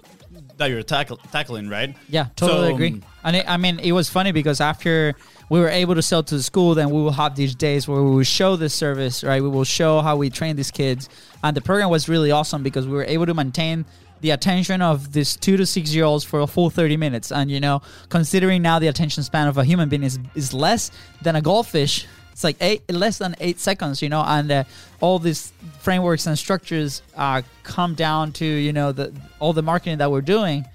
that 0.57 0.69
you're 0.69 0.83
tackle- 0.83 1.17
tackling, 1.31 1.67
right? 1.69 1.95
Yeah, 2.09 2.27
totally 2.35 2.69
So, 2.69 2.73
agree. 2.75 2.87
Um, 2.89 3.03
and 3.23 3.35
it, 3.37 3.49
I 3.49 3.57
mean, 3.57 3.79
it 3.79 3.93
was 3.93 4.09
funny 4.09 4.31
because 4.31 4.61
after 4.61 5.15
we 5.49 5.59
were 5.59 5.69
able 5.69 5.95
to 5.95 6.01
sell 6.01 6.23
to 6.23 6.35
the 6.35 6.43
school, 6.43 6.75
then 6.75 6.89
we 6.91 7.01
will 7.01 7.11
have 7.11 7.35
these 7.35 7.55
days 7.55 7.87
where 7.87 8.01
we 8.01 8.11
will 8.11 8.23
show 8.23 8.55
this 8.55 8.73
service, 8.73 9.23
right? 9.23 9.41
We 9.41 9.49
will 9.49 9.63
show 9.63 10.01
how 10.01 10.15
we 10.15 10.29
train 10.29 10.55
these 10.55 10.71
kids, 10.71 11.09
and 11.43 11.57
the 11.57 11.61
program 11.61 11.89
was 11.89 12.07
really 12.07 12.31
awesome 12.31 12.63
because 12.63 12.87
we 12.87 12.93
were 12.93 13.05
able 13.05 13.25
to 13.25 13.33
maintain 13.33 13.85
the 14.21 14.31
attention 14.31 14.81
of 14.81 15.13
these 15.13 15.35
two 15.35 15.57
to 15.57 15.65
six 15.65 15.93
year 15.93 16.03
olds 16.03 16.23
for 16.23 16.41
a 16.41 16.47
full 16.47 16.69
30 16.69 16.97
minutes. 16.97 17.31
And 17.31 17.49
you 17.49 17.59
know 17.59 17.81
considering 18.09 18.61
now 18.61 18.79
the 18.79 18.87
attention 18.87 19.23
span 19.23 19.47
of 19.47 19.57
a 19.57 19.63
human 19.63 19.89
being 19.89 20.03
is, 20.03 20.19
is 20.35 20.53
less 20.53 20.91
than 21.21 21.35
a 21.35 21.41
goldfish 21.41 22.05
it's 22.39 22.43
like 22.45 22.55
eight 22.61 22.89
less 22.89 23.17
than 23.17 23.35
eight 23.41 23.59
seconds 23.59 24.01
you 24.01 24.07
know? 24.07 24.23
And 24.25 24.49
uh, 24.49 24.63
all 25.01 25.19
these 25.19 25.51
frameworks 25.79 26.25
and 26.25 26.39
structures 26.39 27.01
uh, 27.17 27.41
come 27.63 27.95
down 27.95 28.31
to 28.33 28.45
you 28.45 28.71
know 28.71 28.91
the 28.91 29.13
all 29.39 29.53
the 29.53 29.63
marketing 29.63 29.97
that 29.97 30.11
we're 30.11 30.21
doing. 30.21 30.65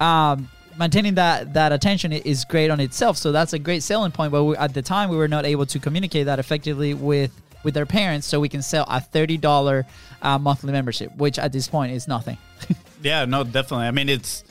Um, 0.00 0.50
maintaining 0.78 1.14
that 1.14 1.54
that 1.54 1.72
attention 1.72 2.12
is 2.12 2.44
great 2.44 2.70
on 2.70 2.80
itself 2.80 3.16
so 3.16 3.32
that's 3.32 3.52
a 3.52 3.58
great 3.58 3.82
selling 3.82 4.10
point 4.10 4.32
but 4.32 4.44
we, 4.44 4.56
at 4.56 4.74
the 4.74 4.82
time 4.82 5.08
we 5.08 5.16
were 5.16 5.28
not 5.28 5.44
able 5.44 5.66
to 5.66 5.78
communicate 5.78 6.26
that 6.26 6.38
effectively 6.38 6.94
with 6.94 7.30
with 7.62 7.74
their 7.74 7.86
parents 7.86 8.26
so 8.26 8.40
we 8.40 8.48
can 8.48 8.60
sell 8.60 8.84
a 8.88 9.00
$30 9.00 9.84
uh, 10.22 10.38
monthly 10.38 10.72
membership 10.72 11.14
which 11.16 11.38
at 11.38 11.52
this 11.52 11.68
point 11.68 11.92
is 11.92 12.06
nothing 12.08 12.36
Yeah, 13.04 13.26
no, 13.26 13.44
definitely. 13.44 13.86
I 13.86 13.90
mean, 13.90 14.08
it's 14.08 14.44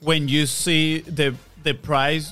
when 0.00 0.28
you 0.28 0.44
see 0.44 1.00
the 1.00 1.34
the 1.62 1.72
price, 1.72 2.30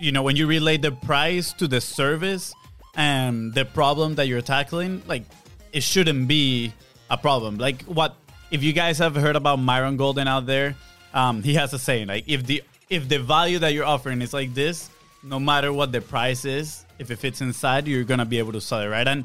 you 0.00 0.10
know, 0.10 0.22
when 0.22 0.36
you 0.36 0.46
relate 0.46 0.80
the 0.80 0.90
price 0.90 1.52
to 1.54 1.68
the 1.68 1.82
service 1.82 2.54
and 2.96 3.52
the 3.52 3.66
problem 3.66 4.14
that 4.14 4.26
you're 4.26 4.40
tackling, 4.40 5.02
like 5.06 5.24
it 5.72 5.82
shouldn't 5.82 6.26
be 6.26 6.72
a 7.10 7.18
problem. 7.18 7.58
Like 7.58 7.82
what 7.82 8.16
if 8.50 8.62
you 8.62 8.72
guys 8.72 8.96
have 8.98 9.14
heard 9.14 9.36
about 9.36 9.58
Myron 9.58 9.98
Golden 9.98 10.26
out 10.26 10.46
there? 10.46 10.74
Um, 11.14 11.42
he 11.42 11.54
has 11.54 11.72
a 11.72 11.78
saying 11.78 12.08
like 12.08 12.24
if 12.26 12.46
the 12.46 12.62
if 12.88 13.08
the 13.08 13.18
value 13.18 13.58
that 13.58 13.72
you're 13.72 13.84
offering 13.84 14.22
is 14.22 14.32
like 14.32 14.54
this, 14.54 14.90
no 15.22 15.38
matter 15.38 15.72
what 15.72 15.92
the 15.92 16.00
price 16.00 16.44
is, 16.44 16.84
if 16.98 17.10
it 17.10 17.16
fits 17.16 17.40
inside, 17.40 17.86
you're 17.86 18.04
gonna 18.04 18.24
be 18.24 18.38
able 18.38 18.52
to 18.52 18.60
sell 18.60 18.80
it, 18.80 18.88
right? 18.88 19.06
And 19.06 19.24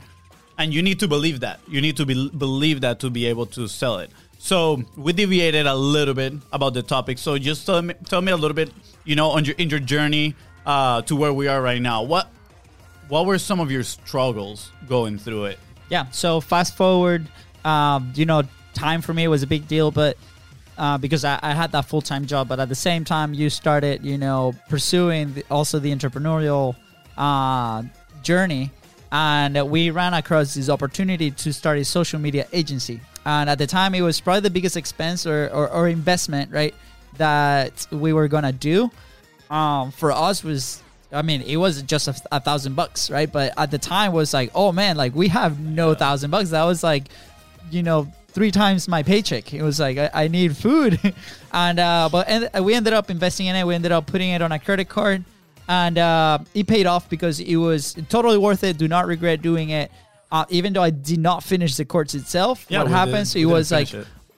and 0.57 0.73
you 0.73 0.81
need 0.81 0.99
to 0.99 1.07
believe 1.07 1.41
that. 1.41 1.59
You 1.67 1.81
need 1.81 1.97
to 1.97 2.05
be, 2.05 2.29
believe 2.29 2.81
that 2.81 2.99
to 3.01 3.09
be 3.09 3.25
able 3.25 3.45
to 3.47 3.67
sell 3.67 3.99
it. 3.99 4.09
So 4.37 4.83
we 4.95 5.11
deviated 5.11 5.65
a 5.65 5.75
little 5.75 6.13
bit 6.13 6.33
about 6.53 6.73
the 6.73 6.81
topic. 6.81 7.17
So 7.17 7.37
just 7.37 7.65
tell 7.65 7.81
me, 7.81 7.93
tell 8.05 8.21
me 8.21 8.31
a 8.31 8.37
little 8.37 8.55
bit, 8.55 8.71
you 9.03 9.15
know, 9.15 9.31
on 9.31 9.43
your 9.45 9.55
in 9.57 9.69
your 9.69 9.79
journey 9.79 10.35
uh, 10.65 11.01
to 11.03 11.15
where 11.15 11.33
we 11.33 11.47
are 11.47 11.61
right 11.61 11.81
now. 11.81 12.03
What 12.03 12.29
what 13.09 13.25
were 13.25 13.37
some 13.37 13.59
of 13.59 13.69
your 13.69 13.83
struggles 13.83 14.71
going 14.87 15.17
through 15.17 15.45
it? 15.45 15.59
yeah 15.89 16.09
so 16.11 16.41
fast 16.41 16.75
forward 16.75 17.27
um, 17.63 18.11
you 18.15 18.25
know 18.25 18.43
time 18.73 19.01
for 19.01 19.13
me 19.13 19.27
was 19.27 19.43
a 19.43 19.47
big 19.47 19.67
deal 19.67 19.91
but 19.91 20.17
uh, 20.77 20.97
because 20.97 21.23
I, 21.23 21.39
I 21.41 21.53
had 21.53 21.71
that 21.71 21.85
full-time 21.85 22.25
job 22.25 22.47
but 22.47 22.59
at 22.59 22.69
the 22.69 22.75
same 22.75 23.03
time 23.03 23.33
you 23.33 23.49
started 23.49 24.03
you 24.03 24.17
know 24.17 24.53
pursuing 24.69 25.33
the, 25.33 25.43
also 25.49 25.79
the 25.79 25.93
entrepreneurial 25.93 26.75
uh, 27.17 27.83
journey 28.21 28.71
and 29.11 29.69
we 29.69 29.89
ran 29.91 30.13
across 30.13 30.53
this 30.53 30.69
opportunity 30.69 31.31
to 31.31 31.53
start 31.53 31.77
a 31.77 31.85
social 31.85 32.19
media 32.19 32.47
agency 32.51 32.99
and 33.25 33.49
at 33.49 33.57
the 33.57 33.67
time 33.67 33.95
it 33.95 34.01
was 34.01 34.19
probably 34.19 34.41
the 34.41 34.49
biggest 34.49 34.77
expense 34.77 35.25
or, 35.25 35.47
or, 35.53 35.69
or 35.69 35.87
investment 35.87 36.51
right 36.51 36.73
that 37.17 37.87
we 37.91 38.13
were 38.13 38.27
gonna 38.27 38.51
do 38.51 38.89
um, 39.49 39.91
for 39.91 40.11
us 40.11 40.43
was 40.43 40.81
I 41.11 41.21
mean, 41.21 41.41
it 41.43 41.55
was 41.55 41.81
just 41.83 42.07
a, 42.07 42.15
a, 42.31 42.39
thousand 42.41 42.75
bucks, 42.75 43.09
right? 43.09 43.31
But 43.31 43.53
at 43.57 43.71
the 43.71 43.77
time 43.77 44.11
was 44.11 44.33
like, 44.33 44.51
oh 44.53 44.71
man, 44.71 44.97
like 44.97 45.15
we 45.15 45.29
have 45.29 45.59
no 45.59 45.93
thousand 45.93 46.31
bucks. 46.31 46.49
That 46.49 46.63
was 46.63 46.83
like, 46.83 47.05
you 47.71 47.83
know, 47.83 48.11
three 48.35 48.51
times 48.51 48.87
my 48.87 49.01
paycheck. 49.01 49.53
It 49.53 49.63
was 49.63 49.79
like 49.79 49.97
I, 49.97 50.09
I 50.13 50.27
need 50.27 50.55
food, 50.55 50.99
and 51.53 51.79
uh, 51.79 52.09
but 52.11 52.27
and 52.29 52.63
we 52.65 52.75
ended 52.75 52.93
up 52.93 53.09
investing 53.09 53.47
in 53.47 53.55
it. 53.55 53.65
We 53.65 53.73
ended 53.73 53.91
up 53.91 54.05
putting 54.05 54.29
it 54.29 54.41
on 54.43 54.51
a 54.51 54.59
credit 54.59 54.89
card, 54.89 55.23
and 55.67 55.97
uh, 55.97 56.37
it 56.53 56.67
paid 56.67 56.85
off 56.85 57.09
because 57.09 57.39
it 57.39 57.55
was 57.55 57.95
totally 58.09 58.37
worth 58.37 58.63
it. 58.63 58.77
Do 58.77 58.87
not 58.87 59.07
regret 59.07 59.41
doing 59.41 59.69
it. 59.69 59.89
Uh, 60.31 60.43
even 60.49 60.73
though 60.73 60.83
I 60.83 60.89
did 60.89 61.19
not 61.19 61.43
finish 61.43 61.75
the 61.75 61.85
course 61.85 62.13
itself, 62.13 62.65
Yeah, 62.67 62.83
what 62.83 62.91
happens? 62.91 63.33
did- 63.33 63.43
it 63.43 63.45
was 63.45 63.71
like 63.71 63.89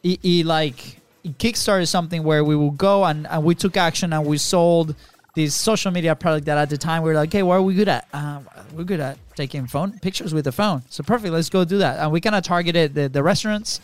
it 0.03 0.45
like 0.45 0.99
it 1.23 1.37
kickstarted 1.39 1.87
something 1.87 2.23
where 2.23 2.43
we 2.43 2.55
will 2.55 2.71
go 2.71 3.03
and, 3.03 3.25
and 3.27 3.43
we 3.43 3.55
took 3.55 3.75
action 3.75 4.13
and 4.13 4.25
we 4.25 4.37
sold 4.37 4.95
this 5.38 5.56
social 5.56 5.91
media 5.91 6.15
product 6.15 6.48
that 6.48 6.58
at 6.58 6.67
the 6.67 6.77
time 6.77 7.03
we 7.03 7.10
were 7.10 7.15
like, 7.15 7.32
hey, 7.32 7.44
what 7.44 7.56
are 7.56 7.62
we 7.62 7.75
good 7.75 7.88
at? 7.88 8.08
Um, 8.12 8.50
we're 8.74 8.84
good 8.84 9.00
at 9.00 9.20
taking 9.36 9.67
phone 9.67 10.00
pictures 10.00 10.34
with 10.34 10.46
the 10.46 10.51
phone. 10.51 10.82
So 10.89 11.03
perfect, 11.03 11.32
let's 11.32 11.50
go 11.50 11.63
do 11.63 11.77
that. 11.77 12.00
And 12.00 12.12
we 12.12 12.20
kind 12.20 12.36
of 12.36 12.44
targeted 12.44 12.96
the, 12.96 13.08
the 13.08 13.22
restaurants. 13.22 13.79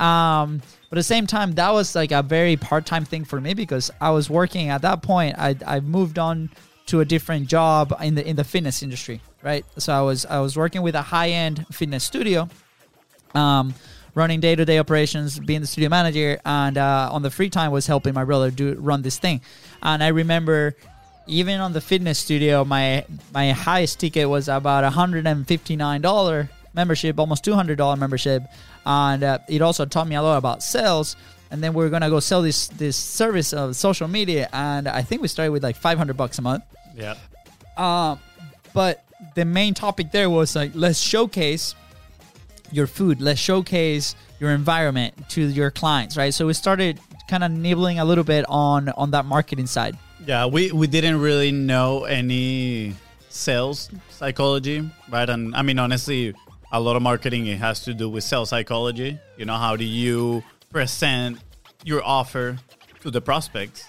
Um, 0.00 0.60
but 0.90 0.98
at 0.98 1.00
the 1.00 1.04
same 1.04 1.28
time, 1.28 1.52
that 1.52 1.72
was 1.72 1.94
like 1.94 2.10
a 2.10 2.24
very 2.24 2.56
part 2.56 2.86
time 2.86 3.04
thing 3.04 3.24
for 3.24 3.40
me 3.40 3.54
because 3.54 3.88
I 4.00 4.10
was 4.10 4.28
working 4.28 4.68
at 4.68 4.82
that 4.82 5.02
point. 5.02 5.36
I 5.38 5.56
I 5.64 5.80
moved 5.80 6.18
on 6.18 6.50
to 6.86 7.00
a 7.00 7.04
different 7.04 7.46
job 7.48 7.94
in 8.02 8.16
the 8.16 8.28
in 8.28 8.36
the 8.36 8.44
fitness 8.44 8.82
industry, 8.82 9.20
right? 9.42 9.64
So 9.78 9.92
I 9.94 10.02
was 10.02 10.26
I 10.26 10.40
was 10.40 10.56
working 10.56 10.82
with 10.82 10.96
a 10.96 11.02
high 11.02 11.30
end 11.30 11.66
fitness 11.70 12.04
studio 12.04 12.48
um, 13.34 13.74
running 14.14 14.40
day 14.40 14.56
to 14.56 14.64
day 14.64 14.78
operations, 14.78 15.38
being 15.38 15.60
the 15.60 15.66
studio 15.66 15.88
manager, 15.88 16.40
and 16.44 16.76
uh, 16.76 17.08
on 17.12 17.22
the 17.22 17.30
free 17.30 17.48
time 17.48 17.70
was 17.70 17.86
helping 17.86 18.12
my 18.12 18.24
brother 18.24 18.50
do 18.50 18.74
run 18.74 19.02
this 19.02 19.18
thing. 19.18 19.40
And 19.82 20.02
I 20.02 20.08
remember 20.08 20.74
even 21.26 21.60
on 21.60 21.72
the 21.72 21.80
fitness 21.80 22.18
studio, 22.18 22.64
my 22.64 23.04
my 23.32 23.52
highest 23.52 24.00
ticket 24.00 24.28
was 24.28 24.48
about 24.48 24.84
hundred 24.92 25.26
and 25.26 25.46
fifty 25.46 25.76
nine 25.76 26.00
dollar 26.00 26.48
membership, 26.74 27.18
almost 27.18 27.44
two 27.44 27.54
hundred 27.54 27.78
dollar 27.78 27.96
membership, 27.96 28.42
and 28.84 29.22
uh, 29.22 29.38
it 29.48 29.62
also 29.62 29.84
taught 29.84 30.08
me 30.08 30.14
a 30.14 30.22
lot 30.22 30.38
about 30.38 30.62
sales. 30.62 31.16
And 31.50 31.62
then 31.62 31.74
we 31.74 31.84
are 31.84 31.88
gonna 31.88 32.10
go 32.10 32.20
sell 32.20 32.42
this 32.42 32.68
this 32.68 32.96
service 32.96 33.52
of 33.52 33.76
social 33.76 34.08
media, 34.08 34.48
and 34.52 34.88
I 34.88 35.02
think 35.02 35.22
we 35.22 35.28
started 35.28 35.52
with 35.52 35.62
like 35.62 35.76
five 35.76 35.98
hundred 35.98 36.16
bucks 36.16 36.38
a 36.38 36.42
month. 36.42 36.64
Yeah. 36.94 37.14
Um, 37.76 38.18
but 38.72 39.04
the 39.34 39.44
main 39.44 39.74
topic 39.74 40.12
there 40.12 40.30
was 40.30 40.56
like 40.56 40.72
let's 40.74 40.98
showcase 40.98 41.74
your 42.72 42.86
food, 42.86 43.20
let's 43.20 43.40
showcase 43.40 44.14
your 44.40 44.50
environment 44.50 45.14
to 45.30 45.42
your 45.42 45.70
clients, 45.70 46.16
right? 46.16 46.34
So 46.34 46.46
we 46.46 46.52
started 46.52 47.00
kind 47.28 47.42
of 47.44 47.50
nibbling 47.50 47.98
a 47.98 48.04
little 48.04 48.24
bit 48.24 48.44
on 48.48 48.88
on 48.90 49.12
that 49.12 49.24
marketing 49.24 49.66
side. 49.66 49.96
Yeah, 50.26 50.46
we, 50.46 50.72
we 50.72 50.88
didn't 50.88 51.20
really 51.20 51.52
know 51.52 52.02
any 52.02 52.94
sales 53.28 53.88
psychology, 54.10 54.90
right? 55.08 55.30
And 55.30 55.54
I 55.54 55.62
mean, 55.62 55.78
honestly, 55.78 56.34
a 56.72 56.80
lot 56.80 56.96
of 56.96 57.02
marketing 57.02 57.46
it 57.46 57.58
has 57.58 57.84
to 57.84 57.94
do 57.94 58.08
with 58.08 58.24
sales 58.24 58.48
psychology. 58.48 59.20
You 59.36 59.44
know, 59.44 59.54
how 59.54 59.76
do 59.76 59.84
you 59.84 60.42
present 60.72 61.38
your 61.84 62.04
offer 62.04 62.58
to 63.02 63.10
the 63.12 63.20
prospects? 63.20 63.84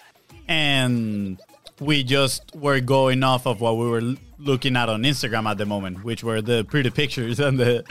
And 0.48 1.42
we 1.80 2.04
just 2.04 2.56
were 2.56 2.82
going 2.82 3.24
off 3.24 3.48
of 3.48 3.60
what 3.60 3.78
we 3.78 3.88
were 3.90 4.14
looking 4.38 4.78
at 4.78 4.90
on 4.90 5.02
Instagram 5.02 5.50
at 5.50 5.58
the 5.58 5.66
moment, 5.66 6.04
which 6.04 6.24
were 6.24 6.44
the 6.44 6.64
pretty 6.66 6.92
pictures 6.92 7.40
and 7.48 7.60
the 7.60 7.84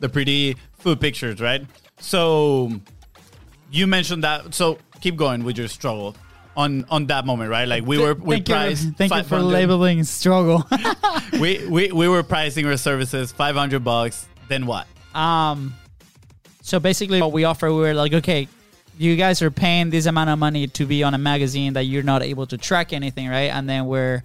the 0.00 0.10
pretty 0.10 0.58
food 0.80 1.00
pictures, 1.00 1.40
right? 1.40 1.64
So 1.98 2.72
you 3.70 3.86
mentioned 3.86 4.22
that. 4.22 4.54
So 4.54 4.76
keep 5.00 5.16
going 5.16 5.44
with 5.44 5.56
your 5.56 5.68
struggle 5.68 6.14
on 6.56 6.86
on 6.88 7.06
that 7.06 7.26
moment, 7.26 7.50
right? 7.50 7.68
Like 7.68 7.84
we 7.84 7.98
were 7.98 8.14
we 8.14 8.36
thank 8.36 8.46
priced. 8.46 8.84
you, 8.84 8.92
thank 8.92 9.14
you 9.14 9.22
for 9.24 9.38
labeling 9.40 10.02
struggle. 10.04 10.66
we, 11.40 11.66
we 11.68 11.92
we 11.92 12.08
were 12.08 12.22
pricing 12.22 12.66
our 12.66 12.76
services 12.76 13.32
five 13.32 13.54
hundred 13.54 13.84
bucks. 13.84 14.26
Then 14.48 14.66
what? 14.66 14.86
um, 15.14 15.74
so 16.62 16.80
basically, 16.80 17.20
what 17.20 17.32
we 17.32 17.44
offer, 17.44 17.68
we 17.68 17.80
were 17.80 17.94
like, 17.94 18.12
okay, 18.12 18.48
you 18.98 19.14
guys 19.16 19.40
are 19.42 19.50
paying 19.50 19.90
this 19.90 20.06
amount 20.06 20.30
of 20.30 20.38
money 20.38 20.66
to 20.66 20.84
be 20.84 21.02
on 21.02 21.14
a 21.14 21.18
magazine 21.18 21.74
that 21.74 21.84
you're 21.84 22.02
not 22.02 22.22
able 22.22 22.46
to 22.46 22.58
track 22.58 22.92
anything, 22.92 23.28
right? 23.28 23.52
And 23.52 23.68
then 23.68 23.86
we're 23.86 24.22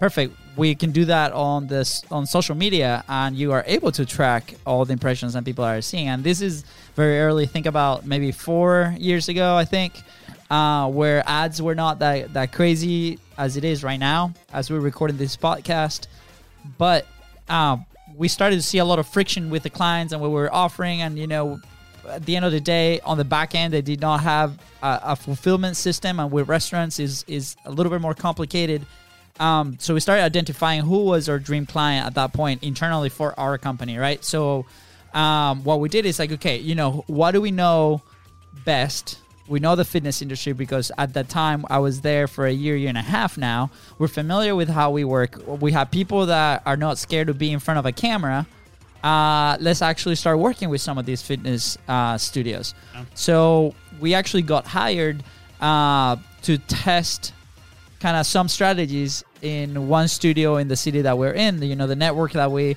perfect. 0.00 0.34
We 0.56 0.74
can 0.74 0.92
do 0.92 1.04
that 1.06 1.32
on 1.32 1.66
this 1.66 2.02
on 2.10 2.26
social 2.26 2.54
media, 2.54 3.04
and 3.08 3.36
you 3.36 3.52
are 3.52 3.64
able 3.66 3.92
to 3.92 4.06
track 4.06 4.54
all 4.66 4.84
the 4.84 4.92
impressions 4.92 5.34
that 5.34 5.44
people 5.44 5.64
are 5.64 5.80
seeing. 5.82 6.08
And 6.08 6.24
this 6.24 6.40
is 6.40 6.64
very 6.94 7.20
early. 7.20 7.46
Think 7.46 7.66
about 7.66 8.06
maybe 8.06 8.32
four 8.32 8.94
years 8.98 9.28
ago, 9.28 9.56
I 9.56 9.64
think, 9.64 9.94
uh, 10.50 10.88
where 10.90 11.22
ads 11.26 11.60
were 11.60 11.74
not 11.74 11.98
that 12.00 12.32
that 12.34 12.52
crazy 12.52 13.18
as 13.36 13.56
it 13.56 13.64
is 13.64 13.82
right 13.82 13.98
now, 13.98 14.32
as 14.52 14.70
we're 14.70 14.80
recording 14.80 15.16
this 15.16 15.36
podcast. 15.36 16.06
But 16.78 17.06
um, 17.48 17.84
we 18.16 18.28
started 18.28 18.56
to 18.56 18.62
see 18.62 18.78
a 18.78 18.84
lot 18.84 18.98
of 18.98 19.06
friction 19.06 19.50
with 19.50 19.62
the 19.62 19.70
clients 19.70 20.12
and 20.12 20.20
what 20.20 20.28
we 20.28 20.34
were 20.34 20.52
offering, 20.52 21.02
and 21.02 21.18
you 21.18 21.26
know, 21.26 21.60
at 22.08 22.24
the 22.24 22.36
end 22.36 22.44
of 22.44 22.52
the 22.52 22.60
day, 22.60 23.00
on 23.00 23.16
the 23.16 23.24
back 23.24 23.54
end, 23.54 23.72
they 23.72 23.82
did 23.82 24.00
not 24.00 24.20
have 24.20 24.58
a, 24.82 25.00
a 25.04 25.16
fulfillment 25.16 25.76
system, 25.76 26.20
and 26.20 26.30
with 26.30 26.48
restaurants 26.48 26.98
is 26.98 27.24
is 27.26 27.56
a 27.64 27.70
little 27.70 27.90
bit 27.90 28.00
more 28.00 28.14
complicated. 28.14 28.86
Um, 29.40 29.78
so 29.80 29.94
we 29.94 30.00
started 30.00 30.22
identifying 30.22 30.82
who 30.82 31.04
was 31.04 31.28
our 31.28 31.40
dream 31.40 31.66
client 31.66 32.06
at 32.06 32.14
that 32.14 32.32
point 32.32 32.62
internally 32.62 33.08
for 33.08 33.38
our 33.38 33.58
company, 33.58 33.98
right? 33.98 34.24
So 34.24 34.64
um, 35.12 35.64
what 35.64 35.80
we 35.80 35.88
did 35.88 36.06
is 36.06 36.20
like, 36.20 36.30
okay, 36.32 36.58
you 36.58 36.76
know, 36.76 37.04
what 37.08 37.32
do 37.32 37.40
we 37.40 37.50
know 37.50 38.02
best? 38.64 39.18
We 39.46 39.60
know 39.60 39.76
the 39.76 39.84
fitness 39.84 40.22
industry 40.22 40.54
because 40.54 40.90
at 40.96 41.12
that 41.14 41.28
time 41.28 41.66
I 41.68 41.78
was 41.78 42.00
there 42.00 42.26
for 42.26 42.46
a 42.46 42.52
year, 42.52 42.76
year 42.76 42.88
and 42.88 42.96
a 42.98 43.02
half 43.02 43.36
now. 43.36 43.70
We're 43.98 44.08
familiar 44.08 44.54
with 44.54 44.68
how 44.68 44.90
we 44.90 45.04
work. 45.04 45.38
We 45.46 45.72
have 45.72 45.90
people 45.90 46.26
that 46.26 46.62
are 46.64 46.76
not 46.76 46.96
scared 46.96 47.26
to 47.26 47.34
be 47.34 47.52
in 47.52 47.60
front 47.60 47.78
of 47.78 47.84
a 47.84 47.92
camera. 47.92 48.46
Uh, 49.02 49.58
let's 49.60 49.82
actually 49.82 50.14
start 50.14 50.38
working 50.38 50.70
with 50.70 50.80
some 50.80 50.96
of 50.96 51.04
these 51.04 51.20
fitness 51.20 51.76
uh, 51.88 52.16
studios. 52.16 52.74
So 53.12 53.74
we 54.00 54.14
actually 54.14 54.42
got 54.42 54.66
hired 54.66 55.22
uh, 55.60 56.16
to 56.42 56.58
test 56.58 57.34
kind 58.00 58.16
of 58.16 58.26
some 58.26 58.48
strategies 58.48 59.24
in 59.42 59.88
one 59.88 60.08
studio 60.08 60.56
in 60.56 60.68
the 60.68 60.76
city 60.76 61.02
that 61.02 61.18
we're 61.18 61.32
in. 61.32 61.60
You 61.60 61.76
know, 61.76 61.86
the 61.86 61.96
network 61.96 62.32
that 62.32 62.50
we 62.50 62.76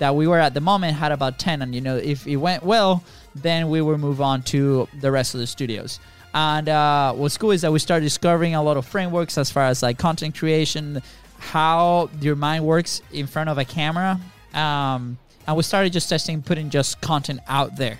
that 0.00 0.14
we 0.14 0.26
were 0.26 0.38
at 0.38 0.52
the 0.52 0.60
moment 0.60 0.96
had 0.96 1.12
about 1.12 1.38
ten, 1.38 1.62
and 1.62 1.74
you 1.74 1.80
know, 1.80 1.96
if 1.96 2.26
it 2.26 2.36
went 2.36 2.62
well, 2.62 3.02
then 3.42 3.68
we 3.68 3.80
will 3.80 3.98
move 3.98 4.20
on 4.20 4.42
to 4.42 4.88
the 5.00 5.10
rest 5.10 5.34
of 5.34 5.40
the 5.40 5.46
studios. 5.46 6.00
And 6.34 6.68
uh, 6.68 7.14
what's 7.14 7.38
cool 7.38 7.52
is 7.52 7.62
that 7.62 7.72
we 7.72 7.78
started 7.78 8.04
discovering 8.04 8.54
a 8.54 8.62
lot 8.62 8.76
of 8.76 8.86
frameworks 8.86 9.38
as 9.38 9.50
far 9.50 9.64
as 9.64 9.82
like 9.82 9.98
content 9.98 10.38
creation, 10.38 11.02
how 11.38 12.10
your 12.20 12.36
mind 12.36 12.64
works 12.64 13.02
in 13.12 13.26
front 13.26 13.48
of 13.48 13.58
a 13.58 13.64
camera, 13.64 14.20
um, 14.54 15.18
and 15.46 15.56
we 15.56 15.62
started 15.62 15.92
just 15.92 16.08
testing, 16.08 16.42
putting 16.42 16.68
just 16.68 17.00
content 17.00 17.40
out 17.48 17.76
there. 17.76 17.98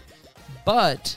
But 0.65 1.17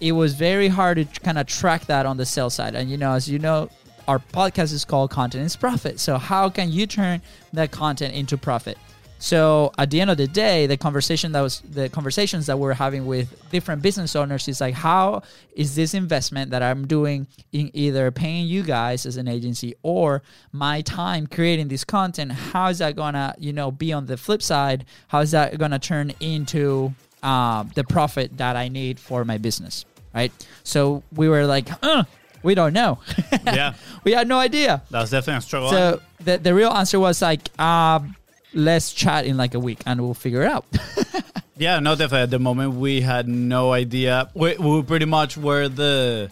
it 0.00 0.12
was 0.12 0.34
very 0.34 0.68
hard 0.68 0.96
to 0.96 1.20
kind 1.20 1.38
of 1.38 1.46
track 1.46 1.86
that 1.86 2.06
on 2.06 2.16
the 2.16 2.26
sales 2.26 2.54
side. 2.54 2.74
And 2.74 2.90
you 2.90 2.96
know, 2.96 3.12
as 3.12 3.28
you 3.28 3.38
know, 3.38 3.68
our 4.08 4.18
podcast 4.18 4.72
is 4.72 4.84
called 4.84 5.10
Content 5.10 5.44
is 5.44 5.56
Profit. 5.56 6.00
So 6.00 6.16
how 6.16 6.48
can 6.48 6.70
you 6.70 6.86
turn 6.86 7.20
that 7.52 7.70
content 7.70 8.14
into 8.14 8.38
profit? 8.38 8.78
So 9.18 9.72
at 9.78 9.90
the 9.90 10.00
end 10.00 10.10
of 10.10 10.16
the 10.16 10.26
day, 10.26 10.66
the 10.66 10.76
conversation 10.76 11.32
that 11.32 11.40
was 11.40 11.60
the 11.60 11.88
conversations 11.88 12.46
that 12.46 12.58
we're 12.58 12.74
having 12.74 13.06
with 13.06 13.34
different 13.50 13.82
business 13.82 14.14
owners 14.14 14.46
is 14.48 14.60
like, 14.60 14.74
how 14.74 15.22
is 15.54 15.74
this 15.74 15.94
investment 15.94 16.50
that 16.50 16.62
I'm 16.62 16.86
doing 16.86 17.26
in 17.52 17.70
either 17.74 18.10
paying 18.10 18.46
you 18.46 18.62
guys 18.62 19.06
as 19.06 19.16
an 19.16 19.28
agency 19.28 19.74
or 19.82 20.22
my 20.52 20.82
time 20.82 21.26
creating 21.26 21.68
this 21.68 21.84
content? 21.84 22.32
How 22.32 22.68
is 22.68 22.78
that 22.78 22.96
gonna, 22.96 23.34
you 23.38 23.52
know, 23.52 23.70
be 23.70 23.92
on 23.92 24.06
the 24.06 24.16
flip 24.16 24.42
side? 24.42 24.84
How 25.08 25.20
is 25.20 25.30
that 25.30 25.56
gonna 25.58 25.78
turn 25.78 26.12
into 26.20 26.94
uh, 27.22 27.64
the 27.74 27.84
profit 27.84 28.36
that 28.36 28.56
I 28.56 28.68
need 28.68 29.00
for 29.00 29.24
my 29.24 29.38
business? 29.38 29.84
Right. 30.14 30.32
So 30.62 31.02
we 31.14 31.28
were 31.28 31.46
like, 31.46 31.68
uh, 31.82 32.04
we 32.42 32.54
don't 32.54 32.72
know. 32.72 33.00
Yeah, 33.44 33.74
we 34.04 34.12
had 34.12 34.28
no 34.28 34.38
idea. 34.38 34.82
that 34.90 35.00
was 35.00 35.10
definitely 35.10 35.38
a 35.38 35.40
struggle. 35.42 35.70
So 35.70 36.00
the, 36.20 36.38
the 36.38 36.54
real 36.54 36.70
answer 36.70 36.98
was 37.00 37.20
like, 37.20 37.58
um, 37.60 38.14
let's 38.54 38.92
chat 38.92 39.26
in 39.26 39.36
like 39.36 39.54
a 39.54 39.60
week 39.60 39.80
and 39.86 40.00
we'll 40.00 40.14
figure 40.14 40.42
it 40.42 40.48
out. 40.50 40.64
Yeah, 41.58 41.78
no, 41.80 41.92
definitely. 41.94 42.24
At 42.24 42.30
the 42.30 42.38
moment, 42.38 42.74
we 42.74 43.00
had 43.00 43.26
no 43.26 43.72
idea. 43.72 44.28
We, 44.34 44.56
we 44.58 44.82
pretty 44.82 45.06
much 45.06 45.38
were 45.38 45.68
the 45.68 46.30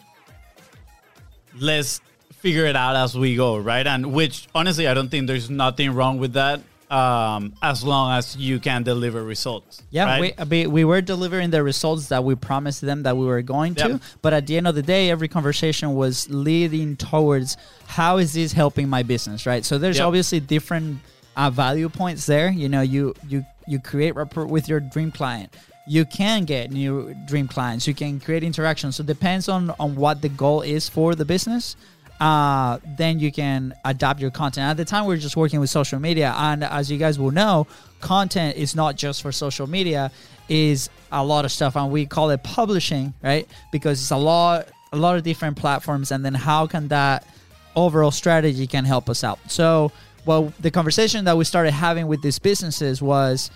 let's 1.59 2.01
figure 2.35 2.67
it 2.67 2.77
out 2.77 2.97
as 2.97 3.17
we 3.17 3.37
go, 3.37 3.57
right? 3.57 3.87
And 3.87 4.13
which, 4.13 4.49
honestly, 4.55 4.87
I 4.87 4.93
don't 4.95 5.09
think 5.09 5.27
there's 5.27 5.49
nothing 5.49 5.93
wrong 5.95 6.19
with 6.19 6.35
that, 6.35 6.61
um, 6.91 7.55
as 7.63 7.83
long 7.83 8.13
as 8.19 8.37
you 8.37 8.61
can 8.61 8.83
deliver 8.83 9.23
results. 9.25 9.83
yeah, 9.91 10.05
right? 10.05 10.39
we, 10.41 10.45
we, 10.45 10.67
we 10.67 10.85
were 10.85 11.01
delivering 11.01 11.49
the 11.49 11.63
results 11.63 12.09
that 12.09 12.23
we 12.23 12.35
promised 12.35 12.83
them 12.83 13.05
that 13.05 13.17
we 13.17 13.25
were 13.25 13.41
going 13.41 13.75
to. 13.77 13.89
Yep. 13.89 14.03
But 14.21 14.35
at 14.35 14.47
the 14.47 14.59
end 14.59 14.69
of 14.69 14.75
the 14.75 14.83
day, 14.83 15.09
every 15.11 15.29
conversation 15.29 15.95
was 15.95 16.29
leading 16.29 16.97
towards 16.97 17.57
how 17.87 18.19
is 18.19 18.35
this 18.35 18.53
helping 18.53 18.91
my 18.91 19.03
business, 19.03 19.47
right? 19.47 19.65
So 19.65 19.79
there's 19.79 19.97
Yep. 19.97 20.07
obviously 20.07 20.41
different 20.41 20.99
uh, 21.37 21.51
value 21.51 21.89
points 21.89 22.27
there. 22.27 22.51
You 22.51 22.69
know, 22.69 22.83
you 22.83 23.15
you 23.29 23.45
you 23.67 23.79
create 23.81 24.15
rapport 24.15 24.47
with 24.47 24.69
your 24.69 24.81
dream 24.81 25.11
client. 25.13 25.55
You 25.87 26.05
can 26.07 26.45
get 26.45 26.71
new 26.71 27.15
dream 27.27 27.47
clients. 27.49 27.87
You 27.87 27.95
can 27.95 28.21
create 28.21 28.43
interactions. 28.43 28.97
So 28.97 29.03
it 29.03 29.07
depends 29.07 29.49
on 29.49 29.71
on 29.79 29.97
what 29.97 30.23
the 30.23 30.29
goal 30.29 30.63
is 30.63 30.89
for 30.89 31.15
the 31.15 31.25
business. 31.25 31.77
uh, 32.21 32.79
then 32.97 33.19
you 33.19 33.33
can 33.33 33.75
adapt 33.85 34.21
your 34.21 34.31
content. 34.31 34.65
At 34.71 34.77
the 34.77 34.85
time, 34.85 35.07
we 35.07 35.15
are 35.15 35.19
just 35.19 35.37
working 35.37 35.61
with 35.61 35.71
social 35.71 35.99
media, 35.99 36.33
and 36.37 36.63
as 36.65 36.91
you 36.91 36.97
guys 36.99 37.19
will 37.19 37.33
know, 37.33 37.67
content 38.01 38.57
is 38.57 38.75
not 38.75 38.97
just 38.97 39.23
for 39.23 39.33
social 39.33 39.67
media; 39.67 40.11
is 40.49 40.91
a 41.11 41.25
lot 41.25 41.45
of 41.45 41.53
stuff, 41.53 41.77
and 41.77 41.91
we 41.91 42.07
call 42.07 42.31
it 42.31 42.43
publishing, 42.43 43.15
right? 43.23 43.49
Because 43.73 44.01
it's 44.01 44.11
a 44.11 44.17
lot, 44.17 44.69
a 44.93 44.97
lot 44.97 45.17
of 45.17 45.23
different 45.25 45.57
platforms, 45.57 46.13
and 46.13 46.25
then 46.25 46.35
how 46.35 46.67
can 46.67 46.89
that 46.89 47.27
overall 47.75 48.13
strategy 48.13 48.67
can 48.67 48.85
help 48.85 49.11
us 49.11 49.25
out? 49.25 49.39
So, 49.51 49.91
well, 50.27 50.53
the 50.61 50.71
conversation 50.71 51.25
that 51.27 51.37
we 51.37 51.45
started 51.45 51.73
having 51.73 52.07
with 52.07 52.23
these 52.23 52.39
businesses 52.39 53.03
was, 53.03 53.51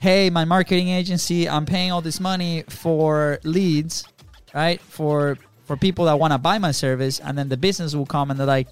"Hey, 0.00 0.30
my 0.30 0.44
marketing 0.44 0.88
agency, 0.88 1.48
I'm 1.48 1.66
paying 1.66 1.92
all 1.92 2.00
this 2.00 2.20
money 2.20 2.64
for 2.68 3.40
leads, 3.44 4.04
right? 4.54 4.80
For 4.80 5.38
for 5.64 5.76
people 5.76 6.04
that 6.04 6.18
want 6.18 6.32
to 6.32 6.38
buy 6.38 6.58
my 6.58 6.70
service 6.70 7.20
and 7.20 7.36
then 7.36 7.48
the 7.48 7.56
business 7.56 7.94
will 7.94 8.06
come 8.06 8.30
and 8.30 8.38
they're 8.38 8.46
like 8.46 8.68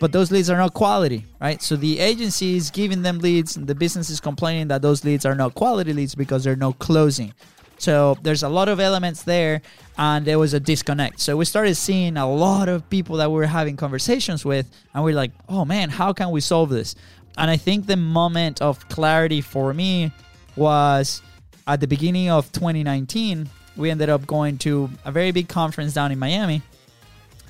but 0.00 0.12
those 0.12 0.30
leads 0.30 0.48
are 0.48 0.56
not 0.56 0.72
quality 0.72 1.24
right 1.40 1.62
so 1.62 1.76
the 1.76 1.98
agency 1.98 2.56
is 2.56 2.70
giving 2.70 3.02
them 3.02 3.18
leads 3.18 3.56
and 3.56 3.66
the 3.66 3.74
business 3.74 4.08
is 4.08 4.20
complaining 4.20 4.68
that 4.68 4.80
those 4.82 5.04
leads 5.04 5.26
are 5.26 5.34
not 5.34 5.54
quality 5.54 5.92
leads 5.92 6.14
because 6.14 6.44
they're 6.44 6.56
no 6.56 6.72
closing 6.72 7.32
so 7.78 8.16
there's 8.22 8.42
a 8.42 8.48
lot 8.48 8.68
of 8.68 8.80
elements 8.80 9.22
there 9.22 9.62
and 9.96 10.24
there 10.24 10.38
was 10.38 10.54
a 10.54 10.60
disconnect. 10.60 11.20
So 11.20 11.36
we 11.36 11.44
started 11.44 11.74
seeing 11.76 12.16
a 12.16 12.30
lot 12.30 12.68
of 12.68 12.88
people 12.90 13.16
that 13.16 13.30
we 13.30 13.36
were 13.36 13.46
having 13.46 13.76
conversations 13.76 14.44
with 14.44 14.70
and 14.94 15.04
we're 15.04 15.14
like 15.14 15.32
oh 15.48 15.64
man 15.64 15.90
how 15.90 16.12
can 16.12 16.30
we 16.30 16.40
solve 16.40 16.70
this? 16.70 16.94
And 17.36 17.50
i 17.50 17.56
think 17.56 17.86
the 17.86 17.96
moment 17.96 18.60
of 18.60 18.88
clarity 18.88 19.40
for 19.40 19.72
me 19.72 20.12
was 20.56 21.22
at 21.66 21.80
the 21.80 21.86
beginning 21.86 22.30
of 22.30 22.50
2019 22.52 23.48
we 23.78 23.90
ended 23.90 24.10
up 24.10 24.26
going 24.26 24.58
to 24.58 24.90
a 25.04 25.12
very 25.12 25.30
big 25.30 25.48
conference 25.48 25.94
down 25.94 26.12
in 26.12 26.18
Miami, 26.18 26.60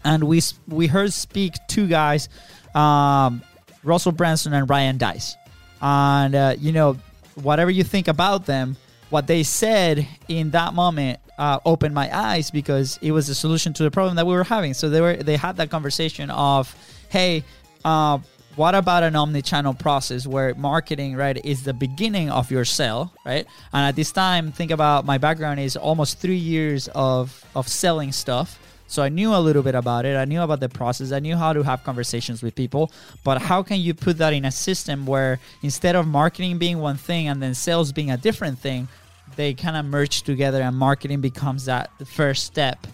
and 0.04 0.22
we 0.24 0.40
we 0.68 0.86
heard 0.86 1.12
speak 1.12 1.54
two 1.66 1.88
guys, 1.88 2.28
um, 2.74 3.42
Russell 3.82 4.12
Brunson 4.12 4.52
and 4.52 4.68
Ryan 4.68 4.98
Deiss, 4.98 5.36
and 5.80 6.34
uh, 6.34 6.54
you 6.58 6.70
know 6.70 6.98
whatever 7.34 7.70
you 7.70 7.82
think 7.82 8.06
about 8.06 8.46
them, 8.46 8.76
what 9.10 9.26
they 9.26 9.42
said 9.42 10.06
in 10.28 10.50
that 10.50 10.74
moment 10.74 11.20
uh, 11.38 11.60
opened 11.64 11.94
my 11.94 12.14
eyes 12.16 12.50
because 12.50 12.98
it 13.00 13.12
was 13.12 13.28
a 13.28 13.34
solution 13.34 13.72
to 13.74 13.82
the 13.82 13.90
problem 13.90 14.16
that 14.16 14.26
we 14.26 14.34
were 14.34 14.44
having. 14.44 14.74
So 14.74 14.90
they 14.90 15.00
were 15.00 15.16
they 15.16 15.36
had 15.36 15.56
that 15.56 15.70
conversation 15.70 16.30
of, 16.30 16.74
hey. 17.08 17.44
Uh, 17.84 18.18
what 18.56 18.74
about 18.74 19.04
an 19.04 19.14
omni-channel 19.14 19.72
process 19.74 20.26
where 20.26 20.52
marketing 20.56 21.14
right 21.14 21.44
is 21.44 21.62
the 21.62 21.72
beginning 21.72 22.28
of 22.28 22.50
your 22.50 22.64
sale 22.64 23.12
right 23.24 23.46
and 23.72 23.86
at 23.86 23.94
this 23.94 24.10
time 24.10 24.50
think 24.50 24.72
about 24.72 25.06
my 25.06 25.16
background 25.16 25.60
is 25.60 25.76
almost 25.76 26.18
three 26.18 26.34
years 26.34 26.88
of 26.88 27.44
of 27.54 27.68
selling 27.68 28.10
stuff 28.10 28.58
so 28.88 29.02
i 29.02 29.08
knew 29.08 29.32
a 29.34 29.38
little 29.38 29.62
bit 29.62 29.76
about 29.76 30.04
it. 30.04 30.16
I 30.16 30.24
knew 30.24 30.40
about 30.40 30.60
the 30.60 30.68
process. 30.68 31.12
I 31.12 31.20
knew 31.20 31.36
how 31.36 31.52
to 31.52 31.62
have 31.62 31.84
conversations 31.84 32.42
with 32.42 32.54
people. 32.54 32.90
But 33.22 33.40
how 33.40 33.62
can 33.62 33.78
you 33.80 33.94
put 33.94 34.18
that 34.18 34.32
in 34.32 34.44
a 34.44 34.50
system 34.50 35.06
where 35.06 35.38
instead 35.62 35.94
of 35.94 36.06
marketing 36.06 36.58
being 36.58 36.78
one 36.78 36.96
thing 36.96 37.28
and 37.28 37.40
then 37.40 37.54
sales 37.54 37.92
being 37.92 38.10
a 38.10 38.16
different 38.16 38.58
thing 38.58 38.88
they 39.36 39.52
kind 39.54 39.76
of 39.76 39.84
merge 39.84 40.22
together 40.22 40.62
and 40.62 40.74
marketing 40.74 41.20
becomes 41.20 41.66
that 41.66 41.90
first 42.06 42.46
step 42.46 42.86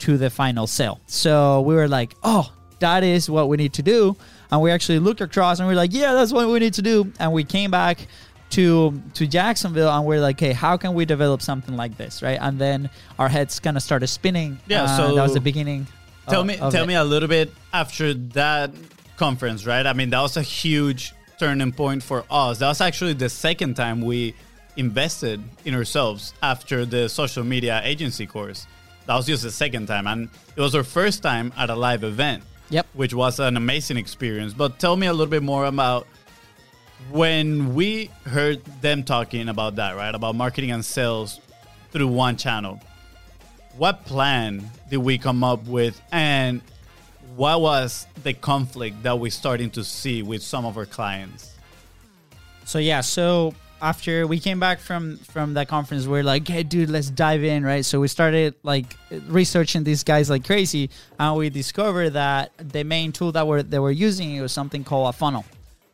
to 0.00 0.16
the 0.16 0.30
final 0.30 0.66
sale? 0.66 0.98
So 1.06 1.60
we 1.60 1.74
were 1.74 1.88
like 1.88 2.14
oh 2.22 2.50
that 2.80 3.04
is 3.04 3.30
what 3.30 3.48
we 3.48 3.56
need 3.56 3.72
to 3.74 3.82
do. 3.82 4.16
And 4.50 4.60
we 4.60 4.70
actually 4.70 4.98
looked 4.98 5.20
across 5.20 5.58
and 5.58 5.66
we 5.66 5.74
are 5.74 5.76
like, 5.76 5.92
yeah, 5.92 6.12
that's 6.12 6.32
what 6.32 6.48
we 6.48 6.58
need 6.58 6.74
to 6.74 6.82
do. 6.82 7.12
And 7.18 7.32
we 7.32 7.44
came 7.44 7.70
back 7.70 8.06
to 8.50 9.00
to 9.14 9.26
Jacksonville 9.26 9.90
and 9.90 10.06
we're 10.06 10.20
like, 10.20 10.38
hey, 10.38 10.52
how 10.52 10.76
can 10.76 10.94
we 10.94 11.04
develop 11.04 11.42
something 11.42 11.76
like 11.76 11.96
this, 11.96 12.22
right? 12.22 12.38
And 12.40 12.58
then 12.58 12.90
our 13.18 13.28
heads 13.28 13.60
kind 13.60 13.76
of 13.76 13.82
started 13.82 14.06
spinning. 14.08 14.58
Yeah, 14.66 14.84
uh, 14.84 14.96
so 14.96 15.14
that 15.14 15.22
was 15.22 15.34
the 15.34 15.40
beginning. 15.40 15.86
Tell 16.28 16.40
of, 16.40 16.46
me, 16.46 16.58
of 16.58 16.72
tell 16.72 16.84
it. 16.84 16.86
me 16.86 16.94
a 16.94 17.04
little 17.04 17.28
bit 17.28 17.52
after 17.72 18.14
that 18.14 18.70
conference, 19.16 19.66
right? 19.66 19.86
I 19.86 19.92
mean, 19.92 20.10
that 20.10 20.20
was 20.20 20.36
a 20.36 20.42
huge 20.42 21.14
turning 21.38 21.72
point 21.72 22.02
for 22.02 22.24
us. 22.30 22.58
That 22.58 22.68
was 22.68 22.80
actually 22.80 23.14
the 23.14 23.28
second 23.28 23.74
time 23.74 24.00
we 24.00 24.34
invested 24.76 25.42
in 25.64 25.74
ourselves 25.74 26.34
after 26.42 26.84
the 26.84 27.08
social 27.08 27.44
media 27.44 27.80
agency 27.84 28.26
course. 28.26 28.66
That 29.06 29.16
was 29.16 29.26
just 29.26 29.42
the 29.42 29.50
second 29.50 29.86
time, 29.86 30.06
and 30.06 30.30
it 30.56 30.60
was 30.60 30.74
our 30.74 30.82
first 30.82 31.22
time 31.22 31.52
at 31.56 31.70
a 31.70 31.74
live 31.74 32.04
event. 32.04 32.42
Yep. 32.70 32.86
Which 32.94 33.12
was 33.12 33.40
an 33.40 33.58
amazing 33.58 33.98
experience. 33.98 34.54
But 34.54 34.78
tell 34.78 34.96
me 34.96 35.06
a 35.06 35.12
little 35.12 35.30
bit 35.30 35.42
more 35.42 35.66
about 35.66 36.06
when 37.10 37.74
we 37.74 38.10
heard 38.24 38.64
them 38.80 39.04
talking 39.04 39.48
about 39.48 39.76
that, 39.76 39.96
right? 39.96 40.14
About 40.14 40.34
marketing 40.34 40.70
and 40.70 40.84
sales 40.84 41.40
through 41.90 42.08
one 42.08 42.36
channel. 42.36 42.80
What 43.76 44.04
plan 44.04 44.70
did 44.90 44.98
we 44.98 45.18
come 45.18 45.42
up 45.42 45.66
with 45.66 46.00
and 46.12 46.60
what 47.36 47.60
was 47.60 48.06
the 48.22 48.32
conflict 48.32 49.02
that 49.02 49.18
we're 49.18 49.30
starting 49.30 49.70
to 49.70 49.84
see 49.84 50.22
with 50.22 50.42
some 50.42 50.64
of 50.64 50.76
our 50.76 50.86
clients? 50.86 51.52
So 52.64 52.78
yeah, 52.78 53.00
so 53.00 53.54
after 53.82 54.26
we 54.26 54.40
came 54.40 54.58
back 54.58 54.80
from 54.80 55.18
from 55.18 55.54
that 55.54 55.68
conference, 55.68 56.06
we 56.06 56.18
are 56.20 56.22
like, 56.22 56.48
"Hey, 56.48 56.62
dude, 56.62 56.88
let's 56.88 57.10
dive 57.10 57.44
in!" 57.44 57.64
Right? 57.64 57.84
So 57.84 58.00
we 58.00 58.08
started 58.08 58.54
like 58.62 58.96
researching 59.26 59.84
these 59.84 60.04
guys 60.04 60.30
like 60.30 60.44
crazy, 60.44 60.90
and 61.18 61.36
we 61.36 61.50
discovered 61.50 62.10
that 62.10 62.52
the 62.56 62.84
main 62.84 63.12
tool 63.12 63.32
that 63.32 63.46
we're 63.46 63.62
they 63.62 63.78
were 63.78 63.90
using 63.90 64.40
was 64.40 64.52
something 64.52 64.84
called 64.84 65.08
a 65.10 65.12
funnel, 65.12 65.44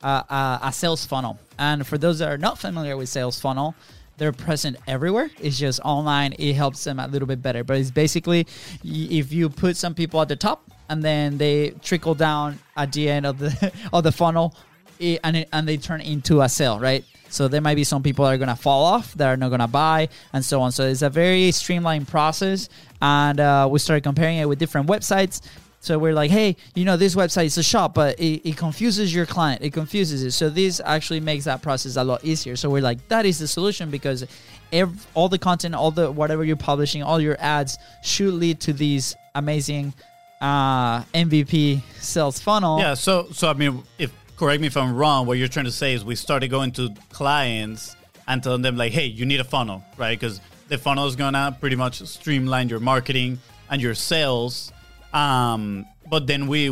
a 0.03 0.71
sales 0.73 1.05
funnel. 1.05 1.39
And 1.59 1.87
for 1.87 1.99
those 1.99 2.19
that 2.21 2.29
are 2.29 2.39
not 2.39 2.59
familiar 2.59 2.97
with 2.97 3.09
sales 3.09 3.39
funnel, 3.39 3.75
they're 4.21 4.33
present 4.33 4.77
everywhere. 4.87 5.31
It's 5.41 5.59
just 5.59 5.81
online. 5.81 6.35
It 6.39 6.53
helps 6.53 6.85
them 6.85 7.01
a 7.01 7.09
little 7.09 7.27
bit 7.27 7.41
better. 7.41 7.65
But 7.65 7.79
it's 7.79 7.91
basically 7.91 8.47
if 8.85 9.33
you 9.33 9.49
put 9.49 9.77
some 9.79 9.95
people 9.95 10.21
at 10.21 10.29
the 10.29 10.37
top 10.37 10.71
and 10.91 11.03
then 11.03 11.39
they 11.39 11.71
trickle 11.83 12.15
down 12.15 12.59
at 12.77 12.93
the 12.93 13.09
end 13.09 13.25
of 13.25 13.39
the 13.39 13.73
of 13.93 14.05
the 14.05 14.13
funnel, 14.13 14.55
it, 14.99 15.21
and 15.25 15.39
it, 15.39 15.49
and 15.53 15.67
they 15.67 15.79
turn 15.79 16.03
into 16.03 16.43
a 16.43 16.49
sale, 16.49 16.79
right? 16.79 17.05
So 17.31 17.49
there 17.49 17.61
might 17.61 17.77
be 17.77 17.85
some 17.85 18.03
people 18.03 18.27
that 18.27 18.33
are 18.33 18.39
gonna 18.39 18.57
fall 18.57 18.85
off, 18.85 19.15
that 19.15 19.27
are 19.27 19.37
not 19.37 19.49
gonna 19.49 19.69
buy, 19.69 20.09
and 20.33 20.45
so 20.45 20.61
on. 20.61 20.73
So 20.73 20.85
it's 20.85 21.03
a 21.03 21.09
very 21.09 21.51
streamlined 21.53 22.09
process, 22.09 22.69
and 23.01 23.41
uh, 23.41 23.69
we 23.71 23.79
started 23.79 24.03
comparing 24.03 24.37
it 24.39 24.49
with 24.49 24.59
different 24.59 24.89
websites. 24.89 25.41
So 25.83 25.99
we're 25.99 26.13
like, 26.13 26.31
hey, 26.31 26.57
you 26.75 26.85
know, 26.85 26.99
this 26.99 27.15
website 27.15 27.47
is 27.47 27.57
a 27.57 27.63
shop, 27.63 27.95
but 27.95 28.21
it, 28.21 28.47
it 28.49 28.57
confuses 28.57 29.15
your 29.15 29.25
client. 29.25 29.63
It 29.63 29.73
confuses 29.73 30.23
it. 30.23 30.33
So 30.33 30.51
this 30.51 30.81
actually 30.85 31.21
makes 31.21 31.47
that 31.47 31.63
process 31.63 31.97
a 31.97 32.05
lot 32.05 32.23
easier. 32.23 32.55
So 32.55 32.69
we're 32.69 32.83
like, 32.83 33.09
that 33.09 33.25
is 33.25 33.39
the 33.39 33.49
solution 33.49 33.91
because 33.91 34.27
every, 34.73 34.95
all 35.15 35.31
the 35.31 35.39
content, 35.39 35.75
all 35.75 35.91
the 35.91 36.13
whatever 36.13 36.45
you're 36.45 36.57
publishing, 36.57 37.03
all 37.03 37.19
your 37.19 37.37
ads 37.41 37.79
should 38.03 38.35
lead 38.35 38.61
to 38.61 38.75
these 38.75 39.17
amazing 39.35 39.95
uh, 40.43 41.03
MVP 41.15 41.81
sales 41.99 42.39
funnel. 42.39 42.79
Yeah, 42.79 42.95
so 42.95 43.29
so 43.33 43.49
I 43.49 43.55
mean, 43.55 43.83
if 43.99 44.13
correct 44.41 44.61
me 44.61 44.67
if 44.67 44.77
I'm 44.77 44.97
wrong. 44.97 45.27
What 45.27 45.37
you're 45.37 45.49
trying 45.49 45.67
to 45.67 45.73
say 45.73 45.93
is 45.93 46.03
we 46.03 46.15
started 46.15 46.49
going 46.49 46.73
to 46.73 46.95
clients 47.11 47.95
and 48.27 48.43
telling 48.43 48.63
them 48.63 48.77
like, 48.77 48.93
hey, 48.93 49.05
you 49.05 49.27
need 49.27 49.41
a 49.41 49.45
funnel, 49.45 49.85
right? 49.99 50.19
Because 50.19 50.41
the 50.69 50.79
funnel 50.79 51.07
is 51.07 51.15
gonna 51.15 51.57
pretty 51.61 51.77
much 51.77 52.01
streamline 52.07 52.69
your 52.69 52.81
marketing 52.81 53.39
and 53.69 53.83
your 53.83 53.95
sales. 53.95 54.73
Um, 55.13 55.87
but 56.09 56.27
then 56.27 56.47
we 56.47 56.71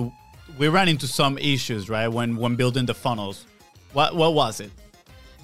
we 0.59 0.69
ran 0.69 0.89
into 0.89 1.07
some 1.07 1.39
issues, 1.39 1.89
right? 1.89 2.09
When 2.09 2.37
when 2.37 2.57
building 2.57 2.87
the 2.87 2.95
funnels, 2.95 3.45
what 3.93 4.15
what 4.15 4.35
was 4.35 4.61
it? 4.61 4.71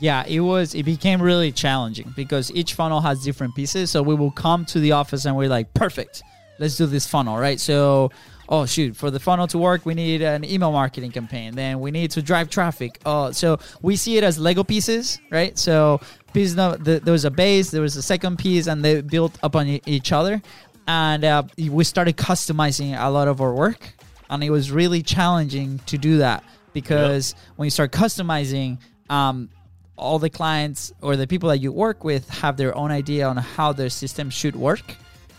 Yeah, 0.00 0.24
it 0.26 0.40
was. 0.40 0.74
It 0.74 0.84
became 0.84 1.22
really 1.22 1.52
challenging 1.52 2.12
because 2.16 2.50
each 2.52 2.74
funnel 2.74 3.00
has 3.00 3.22
different 3.22 3.54
pieces. 3.54 3.90
So 3.90 4.02
we 4.02 4.14
will 4.14 4.32
come 4.32 4.64
to 4.66 4.80
the 4.80 4.92
office 4.92 5.24
and 5.24 5.36
we're 5.36 5.48
like, 5.48 5.72
perfect, 5.72 6.22
let's 6.58 6.76
do 6.76 6.86
this 6.86 7.06
funnel, 7.06 7.38
right? 7.38 7.60
So 7.60 8.10
oh 8.48 8.66
shoot 8.66 8.94
for 8.96 9.10
the 9.10 9.18
funnel 9.18 9.46
to 9.46 9.58
work 9.58 9.86
we 9.86 9.94
need 9.94 10.20
an 10.22 10.44
email 10.44 10.70
marketing 10.70 11.10
campaign 11.10 11.54
then 11.54 11.80
we 11.80 11.90
need 11.90 12.10
to 12.10 12.20
drive 12.20 12.50
traffic 12.50 12.98
oh 13.06 13.30
so 13.30 13.58
we 13.82 13.96
see 13.96 14.16
it 14.16 14.24
as 14.24 14.38
lego 14.38 14.62
pieces 14.62 15.18
right 15.30 15.58
so 15.58 16.00
piece 16.32 16.54
no, 16.54 16.76
the, 16.76 17.00
there 17.00 17.12
was 17.12 17.24
a 17.24 17.30
base 17.30 17.70
there 17.70 17.82
was 17.82 17.96
a 17.96 18.02
second 18.02 18.38
piece 18.38 18.66
and 18.66 18.84
they 18.84 19.00
built 19.00 19.38
upon 19.42 19.66
each 19.86 20.12
other 20.12 20.42
and 20.86 21.24
uh, 21.24 21.42
we 21.56 21.84
started 21.84 22.16
customizing 22.16 22.98
a 22.98 23.08
lot 23.10 23.28
of 23.28 23.40
our 23.40 23.52
work 23.52 23.94
and 24.30 24.42
it 24.42 24.50
was 24.50 24.70
really 24.70 25.02
challenging 25.02 25.78
to 25.86 25.98
do 25.98 26.18
that 26.18 26.44
because 26.72 27.32
yep. 27.32 27.42
when 27.56 27.66
you 27.66 27.70
start 27.70 27.92
customizing 27.92 28.78
um, 29.08 29.48
all 29.96 30.18
the 30.18 30.30
clients 30.30 30.92
or 31.00 31.16
the 31.16 31.26
people 31.26 31.48
that 31.48 31.58
you 31.58 31.70
work 31.72 32.04
with 32.04 32.28
have 32.28 32.56
their 32.56 32.76
own 32.76 32.90
idea 32.90 33.26
on 33.26 33.36
how 33.36 33.72
their 33.72 33.90
system 33.90 34.30
should 34.30 34.56
work 34.56 34.96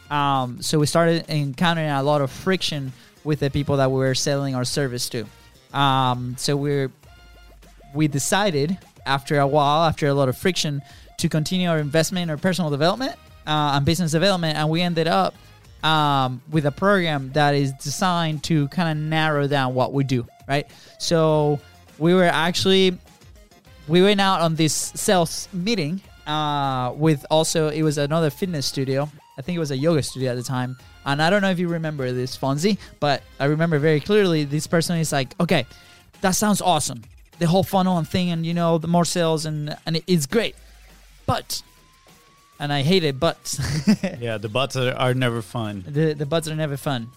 um, 0.09 0.61
so 0.61 0.79
we 0.79 0.85
started 0.85 1.29
encountering 1.29 1.89
a 1.89 2.03
lot 2.03 2.21
of 2.21 2.31
friction 2.31 2.91
with 3.23 3.39
the 3.39 3.49
people 3.49 3.77
that 3.77 3.89
we 3.91 3.97
were 3.97 4.15
selling 4.15 4.55
our 4.55 4.63
service 4.63 5.09
to. 5.09 5.25
Um, 5.73 6.35
so 6.37 6.55
we 6.55 6.87
we 7.93 8.07
decided 8.07 8.77
after 9.05 9.39
a 9.39 9.47
while, 9.47 9.85
after 9.85 10.07
a 10.07 10.13
lot 10.13 10.29
of 10.29 10.37
friction, 10.37 10.81
to 11.17 11.29
continue 11.29 11.69
our 11.69 11.79
investment 11.79 12.23
in 12.23 12.29
our 12.29 12.37
personal 12.37 12.69
development 12.69 13.15
uh, 13.45 13.73
and 13.75 13.85
business 13.85 14.11
development, 14.11 14.57
and 14.57 14.69
we 14.69 14.81
ended 14.81 15.07
up 15.07 15.35
um, 15.83 16.41
with 16.49 16.65
a 16.65 16.71
program 16.71 17.31
that 17.33 17.55
is 17.55 17.71
designed 17.73 18.43
to 18.45 18.67
kind 18.69 18.97
of 18.97 19.03
narrow 19.03 19.47
down 19.47 19.73
what 19.73 19.93
we 19.93 20.03
do. 20.03 20.25
Right. 20.47 20.67
So 20.99 21.59
we 21.97 22.13
were 22.13 22.25
actually 22.25 22.97
we 23.87 24.01
went 24.01 24.21
out 24.21 24.41
on 24.41 24.55
this 24.55 24.73
sales 24.73 25.47
meeting 25.53 26.01
uh, 26.27 26.93
with 26.95 27.25
also 27.29 27.69
it 27.69 27.81
was 27.83 27.97
another 27.97 28.29
fitness 28.29 28.65
studio 28.65 29.09
I 29.37 29.41
think 29.41 29.55
it 29.57 29.59
was 29.59 29.71
a 29.71 29.77
yoga 29.77 30.01
studio 30.01 30.31
at 30.31 30.35
the 30.35 30.43
time, 30.43 30.77
And 31.05 31.21
I 31.21 31.29
don't 31.29 31.41
know 31.41 31.49
if 31.49 31.59
you 31.59 31.67
remember 31.67 32.11
this, 32.11 32.37
Fonzie, 32.37 32.77
but 32.99 33.21
I 33.39 33.45
remember 33.45 33.79
very 33.79 33.99
clearly 33.99 34.45
this 34.45 34.65
person 34.65 34.97
is 34.97 35.11
like, 35.11 35.35
okay, 35.39 35.65
that 36.21 36.31
sounds 36.31 36.61
awesome. 36.61 37.03
The 37.39 37.47
whole 37.47 37.63
funnel 37.63 37.97
and 37.97 38.07
thing, 38.07 38.29
and 38.31 38.45
you 38.45 38.53
know, 38.53 38.77
the 38.77 38.87
more 38.87 39.03
sales, 39.03 39.45
and, 39.45 39.75
and 39.85 40.01
it's 40.07 40.25
great. 40.25 40.55
But, 41.25 41.61
and 42.59 42.71
I 42.73 42.81
hate 42.81 43.03
it, 43.03 43.19
but 43.19 43.37
Yeah, 44.19 44.37
the 44.37 44.49
butts 44.49 44.75
are, 44.75 44.93
are 44.93 45.13
never 45.13 45.41
fun. 45.41 45.83
the, 45.87 46.13
the 46.13 46.25
buts 46.25 46.47
are 46.47 46.55
never 46.55 46.77
fun. 46.77 47.09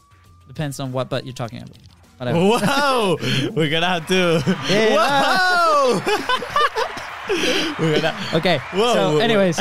Depends 0.46 0.80
on 0.80 0.92
what 0.92 1.08
butt 1.08 1.24
you're 1.26 1.34
talking 1.34 1.62
about. 1.62 1.76
Whatever. 2.18 2.38
Whoa! 2.38 3.16
We're 3.54 3.70
gonna 3.70 3.86
have 3.86 4.06
to. 4.08 4.42
Yeah. 4.68 4.96
Whoa! 4.96 6.00
We're 7.78 8.00
gonna. 8.00 8.16
Okay. 8.34 8.58
Whoa, 8.72 8.94
so, 8.94 9.18
anyways, 9.18 9.58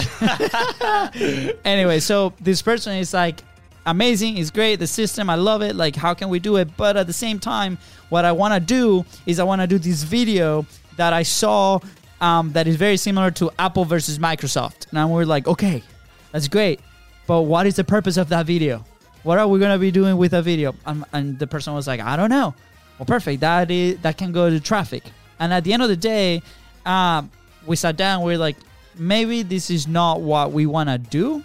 anyway, 1.66 2.00
so 2.00 2.34
this 2.40 2.62
person 2.62 2.98
is 2.98 3.14
like 3.14 3.44
amazing. 3.86 4.38
It's 4.38 4.50
great. 4.52 4.78
The 4.78 4.88
system, 4.88 5.30
I 5.30 5.36
love 5.36 5.62
it. 5.62 5.76
Like, 5.76 5.96
how 5.96 6.14
can 6.14 6.30
we 6.30 6.40
do 6.40 6.56
it? 6.58 6.76
But 6.78 6.98
at 6.98 7.08
the 7.08 7.14
same 7.14 7.40
time, 7.40 7.78
what 8.10 8.26
I 8.26 8.32
want 8.32 8.54
to 8.54 8.60
do 8.60 9.06
is 9.26 9.40
I 9.40 9.44
want 9.44 9.62
to 9.62 9.68
do 9.68 9.78
this 9.78 10.04
video 10.04 10.66
that 10.96 11.14
I 11.14 11.24
saw 11.24 11.80
um, 12.22 12.52
that 12.54 12.68
is 12.68 12.76
very 12.76 12.98
similar 12.98 13.32
to 13.32 13.52
Apple 13.60 13.86
versus 13.86 14.20
Microsoft, 14.20 14.88
and 14.92 15.12
we're 15.12 15.26
like, 15.26 15.48
okay, 15.48 15.84
that's 16.32 16.48
great, 16.48 16.80
but 17.26 17.44
what 17.44 17.66
is 17.68 17.76
the 17.76 17.84
purpose 17.84 18.18
of 18.18 18.30
that 18.30 18.46
video? 18.46 18.84
What 19.24 19.38
are 19.38 19.48
we 19.48 19.60
gonna 19.60 19.80
be 19.80 19.92
doing 19.92 20.18
with 20.18 20.34
a 20.34 20.42
video? 20.42 20.74
Um, 20.86 21.06
and 21.12 21.38
the 21.38 21.48
person 21.48 21.74
was 21.74 21.88
like, 21.88 22.00
I 22.00 22.16
don't 22.16 22.30
know. 22.30 22.54
Well, 22.98 23.06
perfect. 23.06 23.42
That 23.42 23.70
is 23.70 24.00
that 24.00 24.18
can 24.18 24.32
go 24.32 24.50
to 24.50 24.60
traffic. 24.60 25.04
And 25.40 25.54
at 25.54 25.64
the 25.64 25.74
end 25.74 25.84
of 25.84 25.90
the 25.90 25.98
day, 25.98 26.42
um, 26.86 27.30
we 27.66 27.76
sat 27.76 27.98
down. 27.98 28.24
We're 28.24 28.38
like, 28.38 28.56
maybe 28.96 29.44
this 29.44 29.70
is 29.70 29.88
not 29.88 30.22
what 30.22 30.52
we 30.52 30.66
want 30.66 30.90
to 30.90 30.98
do, 30.98 31.44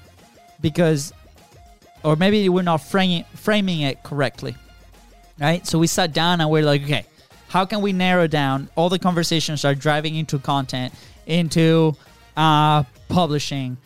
because, 0.61 1.13
or 2.05 2.17
maybe 2.17 2.49
we're 2.49 2.63
not 2.63 2.79
framing 2.79 3.25
framing 3.35 3.83
it 3.83 4.03
correctly, 4.03 4.57
right? 5.39 5.67
So 5.67 5.79
we 5.79 5.89
sat 5.89 6.13
down 6.13 6.41
and 6.41 6.49
we're 6.49 6.65
like, 6.65 6.85
okay, 6.85 7.05
how 7.53 7.67
can 7.67 7.83
we 7.83 7.93
narrow 7.93 8.27
down 8.27 8.71
all 8.77 8.89
the 8.89 8.99
conversations 8.99 9.63
are 9.67 9.75
driving 9.75 10.15
into 10.15 10.39
content, 10.39 10.95
into 11.27 11.95
uh, 12.35 12.83
publishing? 13.11 13.77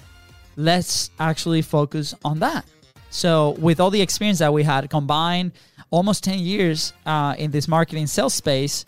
Let's 0.57 1.11
actually 1.19 1.63
focus 1.63 2.15
on 2.25 2.39
that. 2.39 2.65
So, 3.11 3.57
with 3.59 3.81
all 3.81 3.91
the 3.91 4.01
experience 4.01 4.39
that 4.39 4.53
we 4.53 4.63
had 4.63 4.89
combined, 4.89 5.51
almost 5.91 6.23
10 6.23 6.39
years 6.39 6.93
uh, 7.07 7.35
in 7.39 7.51
this 7.51 7.67
marketing 7.67 8.07
sales 8.07 8.35
space, 8.35 8.85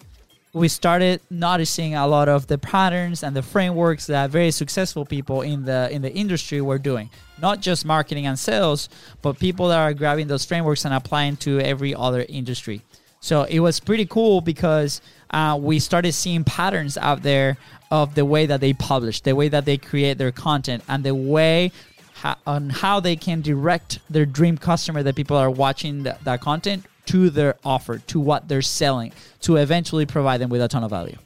we 0.53 0.69
started 0.69 1.23
noticing 1.29 1.97
a 1.97 2.07
lot 2.07 2.29
of 2.29 2.47
the 2.47 2.57
patterns 2.57 3.25
and 3.25 3.35
the 3.35 3.43
frameworks 3.43 4.07
that 4.07 4.31
very 4.31 4.53
successful 4.53 5.05
people 5.05 5.43
in 5.43 5.65
the 5.65 5.89
in 5.91 6.03
the 6.03 6.13
industry 6.13 6.61
were 6.61 6.79
doing. 6.79 7.11
Not 7.43 7.61
just 7.61 7.85
marketing 7.85 8.27
and 8.27 8.39
sales, 8.39 8.89
but 9.23 9.41
people 9.41 9.69
that 9.69 9.79
are 9.79 9.93
grabbing 9.93 10.29
those 10.29 10.45
frameworks 10.45 10.85
and 10.85 10.95
applying 10.95 11.37
to 11.39 11.59
every 11.59 11.97
other 11.97 12.25
industry. 12.29 12.83
So 13.21 13.43
it 13.45 13.61
was 13.61 13.81
pretty 13.81 14.07
cool 14.07 14.41
because 14.41 15.01
uh, 15.31 15.59
we 15.61 15.79
started 15.79 16.13
seeing 16.13 16.45
patterns 16.45 16.97
out 16.97 17.23
there 17.23 17.59
of 17.91 18.15
the 18.15 18.25
way 18.25 18.47
that 18.47 18.61
they 18.61 18.73
publish, 18.73 19.21
the 19.21 19.35
way 19.35 19.49
that 19.49 19.65
they 19.65 19.77
create 19.77 20.19
their 20.19 20.33
content, 20.33 20.83
and 20.89 21.05
the 21.05 21.15
way 21.15 21.73
ho- 22.15 22.35
on 22.47 22.71
how 22.71 23.01
they 23.01 23.17
can 23.17 23.41
direct 23.41 23.99
their 24.09 24.27
dream 24.27 24.57
customer 24.57 25.03
that 25.03 25.17
people 25.17 25.37
are 25.37 25.51
watching 25.51 26.05
th- 26.05 26.17
that 26.25 26.41
content 26.41 26.85
to 27.07 27.31
their 27.31 27.57
offer, 27.65 27.99
to 27.99 28.21
what 28.21 28.49
they're 28.49 28.63
selling, 28.63 29.13
to 29.41 29.57
eventually 29.57 30.05
provide 30.07 30.41
them 30.41 30.51
with 30.51 30.61
a 30.61 30.69
ton 30.69 30.85
of 30.85 30.91
value. 30.91 31.17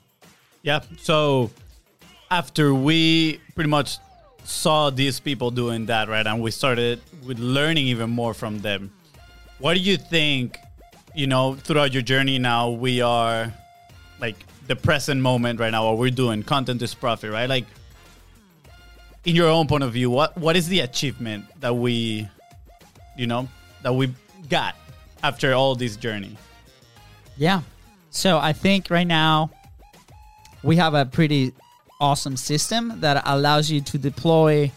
Yeah. 0.62 0.80
So 0.98 1.50
after 2.30 2.72
we 2.72 3.40
pretty 3.54 3.70
much 3.70 3.98
saw 4.44 4.90
these 4.90 5.20
people 5.20 5.50
doing 5.50 5.86
that, 5.86 6.08
right, 6.08 6.26
and 6.26 6.40
we 6.40 6.50
started 6.52 7.00
with 7.26 7.38
learning 7.38 7.86
even 7.88 8.10
more 8.10 8.32
from 8.32 8.60
them, 8.60 8.92
what 9.58 9.74
do 9.74 9.80
you 9.80 9.96
think? 9.96 10.58
You 11.14 11.26
know, 11.26 11.54
throughout 11.54 11.92
your 11.92 12.02
journey 12.02 12.38
now, 12.38 12.70
we 12.70 13.02
are 13.02 13.52
like 14.18 14.36
the 14.66 14.76
present 14.76 15.20
moment 15.20 15.60
right 15.60 15.70
now. 15.70 15.88
What 15.88 15.98
we're 15.98 16.10
doing, 16.10 16.42
content 16.42 16.80
is 16.80 16.94
profit, 16.94 17.30
right? 17.30 17.48
Like, 17.48 17.66
in 19.24 19.36
your 19.36 19.48
own 19.48 19.66
point 19.66 19.84
of 19.84 19.92
view, 19.92 20.10
what 20.10 20.36
what 20.38 20.56
is 20.56 20.68
the 20.68 20.80
achievement 20.80 21.44
that 21.60 21.74
we, 21.74 22.28
you 23.16 23.26
know, 23.26 23.48
that 23.82 23.94
we 23.94 24.14
got 24.48 24.74
after 25.22 25.52
all 25.52 25.74
this 25.74 25.96
journey? 25.96 26.36
Yeah. 27.36 27.60
So 28.10 28.38
I 28.38 28.52
think 28.52 28.88
right 28.90 29.06
now 29.06 29.50
we 30.62 30.76
have 30.76 30.94
a 30.94 31.04
pretty 31.04 31.52
awesome 32.00 32.36
system 32.36 33.00
that 33.00 33.22
allows 33.26 33.70
you 33.70 33.80
to 33.80 33.98
deploy, 33.98 34.72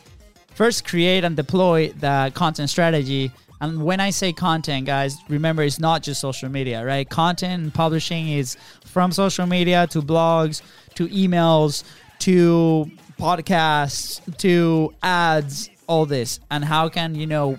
first 0.53 0.85
create 0.85 1.23
and 1.23 1.35
deploy 1.35 1.89
the 1.89 2.31
content 2.35 2.69
strategy. 2.69 3.31
And 3.65 3.83
when 3.83 3.99
I 3.99 4.11
say 4.11 4.31
content, 4.31 4.85
guys, 4.85 5.17
remember 5.27 5.63
it's 5.63 5.79
not 5.79 6.03
just 6.03 6.21
social 6.21 6.49
media, 6.49 6.85
right? 6.85 7.09
Content 7.09 7.63
and 7.63 7.73
publishing 7.73 8.29
is 8.29 8.57
from 8.85 9.11
social 9.11 9.47
media 9.47 9.87
to 9.87 10.03
blogs 10.03 10.61
to 10.93 11.07
emails 11.07 11.83
to 12.19 12.91
podcasts 13.19 14.21
to 14.37 14.93
ads, 15.01 15.71
all 15.87 16.05
this. 16.05 16.39
And 16.51 16.63
how 16.63 16.89
can, 16.89 17.15
you 17.15 17.25
know, 17.25 17.57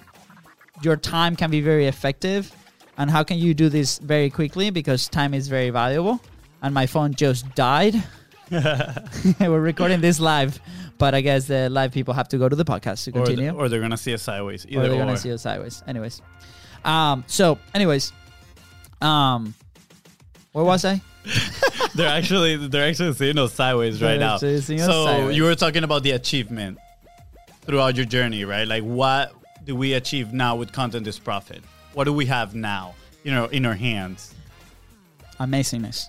your 0.81 0.97
time 0.97 1.35
can 1.35 1.51
be 1.51 1.61
very 1.61 1.87
effective? 1.87 2.55
And 2.97 3.11
how 3.11 3.25
can 3.25 3.39
you 3.39 3.53
do 3.53 3.69
this 3.69 3.99
very 3.99 4.31
quickly? 4.31 4.71
Because 4.71 5.09
time 5.09 5.35
is 5.35 5.49
very 5.49 5.71
valuable. 5.71 6.21
And 6.63 6.73
my 6.73 6.87
phone 6.87 7.15
just 7.15 7.53
died. 7.57 8.01
We're 9.41 9.61
recording 9.61 10.01
this 10.01 10.21
live 10.21 10.61
but 10.99 11.15
i 11.15 11.21
guess 11.21 11.47
the 11.47 11.69
live 11.71 11.93
people 11.93 12.15
have 12.15 12.29
to 12.29 12.39
go 12.39 12.49
to 12.49 12.57
the 12.57 12.65
podcast 12.65 13.05
to 13.05 13.13
continue 13.13 13.51
or 13.55 13.69
they're 13.69 13.81
gonna 13.81 13.97
see 13.97 14.15
us 14.15 14.23
sideways. 14.23 14.65
or 14.67 14.89
they're 14.89 14.97
gonna 14.99 15.17
see 15.17 15.33
us 15.33 15.43
sideways 15.43 15.83
anyways 15.87 16.23
um 16.85 17.25
so 17.27 17.59
anyways 17.75 18.13
um 19.03 19.55
where 20.53 20.65
was 20.65 20.85
i 20.85 21.01
they're 21.95 22.09
actually 22.09 22.57
they're 22.69 22.89
actually 22.89 23.13
seeing 23.13 23.37
us 23.39 23.53
sideways 23.53 24.01
right 24.01 24.21
now. 24.21 24.35
actually 24.35 24.61
seeing 24.61 24.81
us 24.81 24.87
So 24.87 25.05
sideways. 25.07 25.37
you 25.37 25.43
were 25.43 25.55
talking 25.57 25.83
about 25.85 26.03
the 26.05 26.13
achievement 26.13 26.79
throughout 27.63 27.97
your 27.97 28.05
journey, 28.07 28.45
right? 28.45 28.67
Like 28.69 28.85
what 28.85 29.33
do 29.65 29.75
we 29.75 29.95
achieve 29.95 30.33
now 30.33 30.55
with 30.55 30.71
content 30.73 31.05
is 31.09 31.19
profit? 31.19 31.63
What 31.95 32.05
do 32.05 32.13
we 32.13 32.27
have 32.27 32.55
now, 32.55 32.95
you 33.25 33.33
know, 33.33 33.47
in 33.47 33.67
our 33.67 33.75
hands? 33.75 34.35
amazingness. 35.41 36.07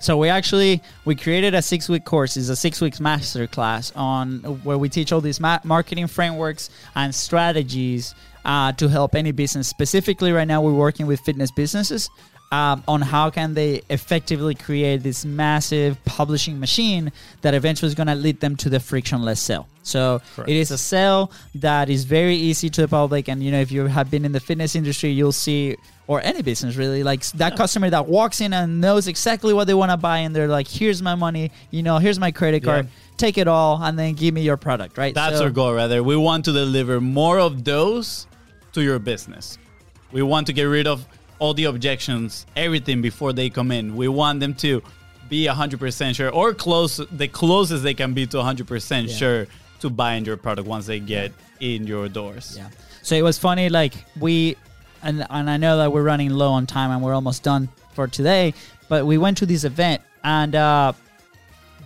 So 0.00 0.16
we 0.16 0.28
actually 0.28 0.82
we 1.04 1.14
created 1.14 1.54
a 1.54 1.62
six 1.62 1.88
week 1.88 2.04
course. 2.04 2.36
It's 2.36 2.48
a 2.48 2.56
six 2.56 2.80
weeks 2.80 3.00
master 3.00 3.46
class 3.46 3.92
on 3.94 4.38
where 4.64 4.78
we 4.78 4.88
teach 4.88 5.12
all 5.12 5.20
these 5.20 5.40
ma- 5.40 5.60
marketing 5.64 6.06
frameworks 6.06 6.70
and 6.94 7.14
strategies 7.14 8.14
uh, 8.48 8.72
to 8.72 8.88
help 8.88 9.14
any 9.14 9.30
business. 9.30 9.68
Specifically, 9.68 10.32
right 10.32 10.48
now 10.48 10.60
we're 10.60 10.72
working 10.72 11.06
with 11.06 11.20
fitness 11.20 11.52
businesses. 11.52 12.10
Um, 12.50 12.82
on 12.88 13.02
how 13.02 13.28
can 13.28 13.52
they 13.52 13.82
effectively 13.90 14.54
create 14.54 15.02
this 15.02 15.22
massive 15.26 16.02
publishing 16.06 16.58
machine 16.58 17.12
that 17.42 17.52
eventually 17.52 17.88
is 17.88 17.94
going 17.94 18.06
to 18.06 18.14
lead 18.14 18.40
them 18.40 18.56
to 18.56 18.70
the 18.70 18.80
frictionless 18.80 19.38
sale. 19.38 19.68
So 19.82 20.22
Correct. 20.34 20.48
it 20.48 20.56
is 20.56 20.70
a 20.70 20.78
sale 20.78 21.30
that 21.56 21.90
is 21.90 22.04
very 22.04 22.36
easy 22.36 22.70
to 22.70 22.80
the 22.80 22.88
public, 22.88 23.28
and 23.28 23.42
you 23.42 23.50
know 23.50 23.60
if 23.60 23.70
you 23.70 23.84
have 23.84 24.10
been 24.10 24.24
in 24.24 24.32
the 24.32 24.40
fitness 24.40 24.74
industry, 24.74 25.10
you'll 25.10 25.30
see, 25.30 25.76
or 26.06 26.22
any 26.22 26.40
business 26.40 26.76
really, 26.76 27.02
like 27.02 27.22
that 27.32 27.54
customer 27.54 27.90
that 27.90 28.06
walks 28.06 28.40
in 28.40 28.54
and 28.54 28.80
knows 28.80 29.08
exactly 29.08 29.52
what 29.52 29.66
they 29.66 29.74
want 29.74 29.90
to 29.90 29.98
buy, 29.98 30.18
and 30.24 30.34
they're 30.34 30.48
like, 30.48 30.68
"Here's 30.68 31.02
my 31.02 31.16
money, 31.16 31.50
you 31.70 31.82
know, 31.82 31.98
here's 31.98 32.18
my 32.18 32.30
credit 32.30 32.64
card, 32.64 32.86
Yeah. 32.86 32.90
take 33.18 33.36
it 33.36 33.46
all, 33.46 33.78
and 33.82 33.98
then 33.98 34.14
give 34.14 34.32
me 34.32 34.40
your 34.40 34.56
product." 34.56 34.96
Right? 34.96 35.14
That's 35.14 35.36
So- 35.36 35.44
our 35.44 35.50
goal, 35.50 35.74
rather. 35.74 36.02
We 36.02 36.16
want 36.16 36.46
to 36.46 36.52
deliver 36.52 36.98
more 36.98 37.38
of 37.38 37.64
those 37.64 38.26
to 38.72 38.82
your 38.82 38.98
business. 38.98 39.58
We 40.12 40.22
want 40.22 40.46
to 40.48 40.52
get 40.52 40.64
rid 40.64 40.86
of 40.86 41.06
all 41.38 41.54
the 41.54 41.64
objections, 41.64 42.46
everything 42.56 43.00
before 43.02 43.32
they 43.32 43.50
come 43.50 43.70
in. 43.70 43.94
We 43.96 44.08
want 44.08 44.40
them 44.40 44.54
to 44.54 44.82
be 45.28 45.46
100% 45.46 46.14
sure 46.14 46.30
or 46.30 46.54
close 46.54 46.96
the 47.12 47.28
closest 47.28 47.82
they 47.82 47.94
can 47.94 48.14
be 48.14 48.26
to 48.26 48.38
100% 48.38 49.08
Yeah. 49.08 49.14
sure 49.14 49.46
to 49.80 49.90
buying 49.90 50.24
your 50.24 50.36
product 50.36 50.66
once 50.66 50.86
they 50.86 50.98
get 51.00 51.32
in 51.60 51.86
your 51.86 52.08
doors. 52.08 52.54
Yeah. 52.56 52.68
So 53.02 53.14
it 53.14 53.22
was 53.22 53.38
funny, 53.38 53.68
like 53.68 53.94
we, 54.18 54.56
and 55.02 55.24
and 55.30 55.48
I 55.48 55.56
know 55.56 55.76
that 55.78 55.92
we're 55.92 56.02
running 56.02 56.30
low 56.30 56.50
on 56.50 56.66
time 56.66 56.90
and 56.90 57.02
we're 57.02 57.14
almost 57.14 57.42
done 57.44 57.68
for 57.94 58.08
today, 58.08 58.54
but 58.88 59.06
we 59.06 59.18
went 59.18 59.36
to 59.38 59.46
this 59.46 59.62
event 59.64 60.02
and 60.24 60.54
uh, 60.56 60.92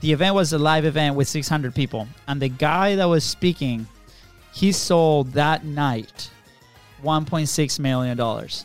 the 0.00 0.12
event 0.12 0.34
was 0.34 0.52
a 0.52 0.58
live 0.58 0.84
event 0.86 1.16
with 1.16 1.28
600 1.28 1.74
people, 1.74 2.08
and 2.26 2.40
the 2.40 2.48
guy 2.48 2.96
that 2.96 3.04
was 3.04 3.24
speaking, 3.24 3.86
he 4.52 4.72
sold 4.72 5.32
that 5.34 5.64
night 5.64 6.30
1.6 7.02 7.78
million 7.78 8.16
dollars, 8.16 8.64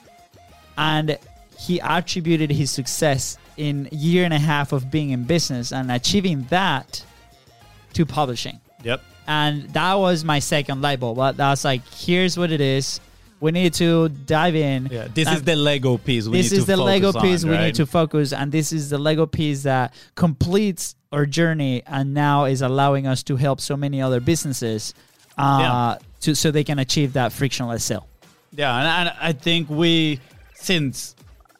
and 0.78 1.17
he 1.58 1.80
attributed 1.80 2.52
his 2.52 2.69
success 2.71 3.38
in 3.58 3.88
year 3.91 4.23
and 4.26 4.34
a 4.34 4.39
half 4.39 4.71
of 4.71 4.91
being 4.91 5.10
in 5.10 5.23
business 5.23 5.71
and 5.71 5.91
achieving 5.91 6.43
that 6.50 7.04
to 7.93 8.06
publishing 8.06 8.60
Yep. 8.84 9.02
and 9.28 9.63
that 9.73 9.95
was 9.95 10.23
my 10.23 10.38
second 10.38 10.82
light 10.84 11.00
bulb. 11.00 11.17
But 11.17 11.36
that's 11.38 11.63
like, 11.65 11.82
here's 11.91 12.38
what 12.38 12.52
it 12.52 12.62
is. 12.62 13.00
We 13.39 13.52
need 13.52 13.73
to 13.76 14.10
dive 14.10 14.56
in. 14.56 14.88
Yeah. 14.91 15.08
This 15.12 15.28
And 15.28 15.38
is 15.38 15.43
the 15.43 15.56
Lego 15.56 15.97
piece. 15.97 16.28
We 16.28 16.38
this 16.41 16.52
need 16.52 16.58
is 16.60 16.65
to 16.65 16.71
the 16.76 16.78
Lego 16.78 17.12
piece 17.13 17.43
on, 17.43 17.50
we 17.50 17.56
right? 17.56 17.65
need 17.67 17.76
to 17.76 17.86
focus, 17.88 18.34
and 18.34 18.52
this 18.52 18.71
is 18.71 18.89
the 18.91 18.97
Lego 19.00 19.26
piece 19.26 19.63
that 19.63 19.93
completes 20.15 20.95
our 21.12 21.26
journey, 21.26 21.82
and 21.88 22.13
now 22.13 22.45
is 22.45 22.62
allowing 22.62 23.08
us 23.08 23.23
to 23.23 23.36
help 23.38 23.62
so 23.62 23.76
many 23.78 24.02
other 24.02 24.19
businesses, 24.19 24.93
uh, 25.38 25.60
Yeah. 25.60 25.97
to 26.21 26.36
so 26.36 26.52
they 26.52 26.63
can 26.63 26.78
achieve 26.80 27.13
that 27.13 27.32
frictionless 27.32 27.84
sale. 27.84 28.08
Yeah, 28.58 28.76
and, 28.76 29.13
I 29.22 29.34
think 29.34 29.70
we, 29.70 30.20
since 30.56 31.15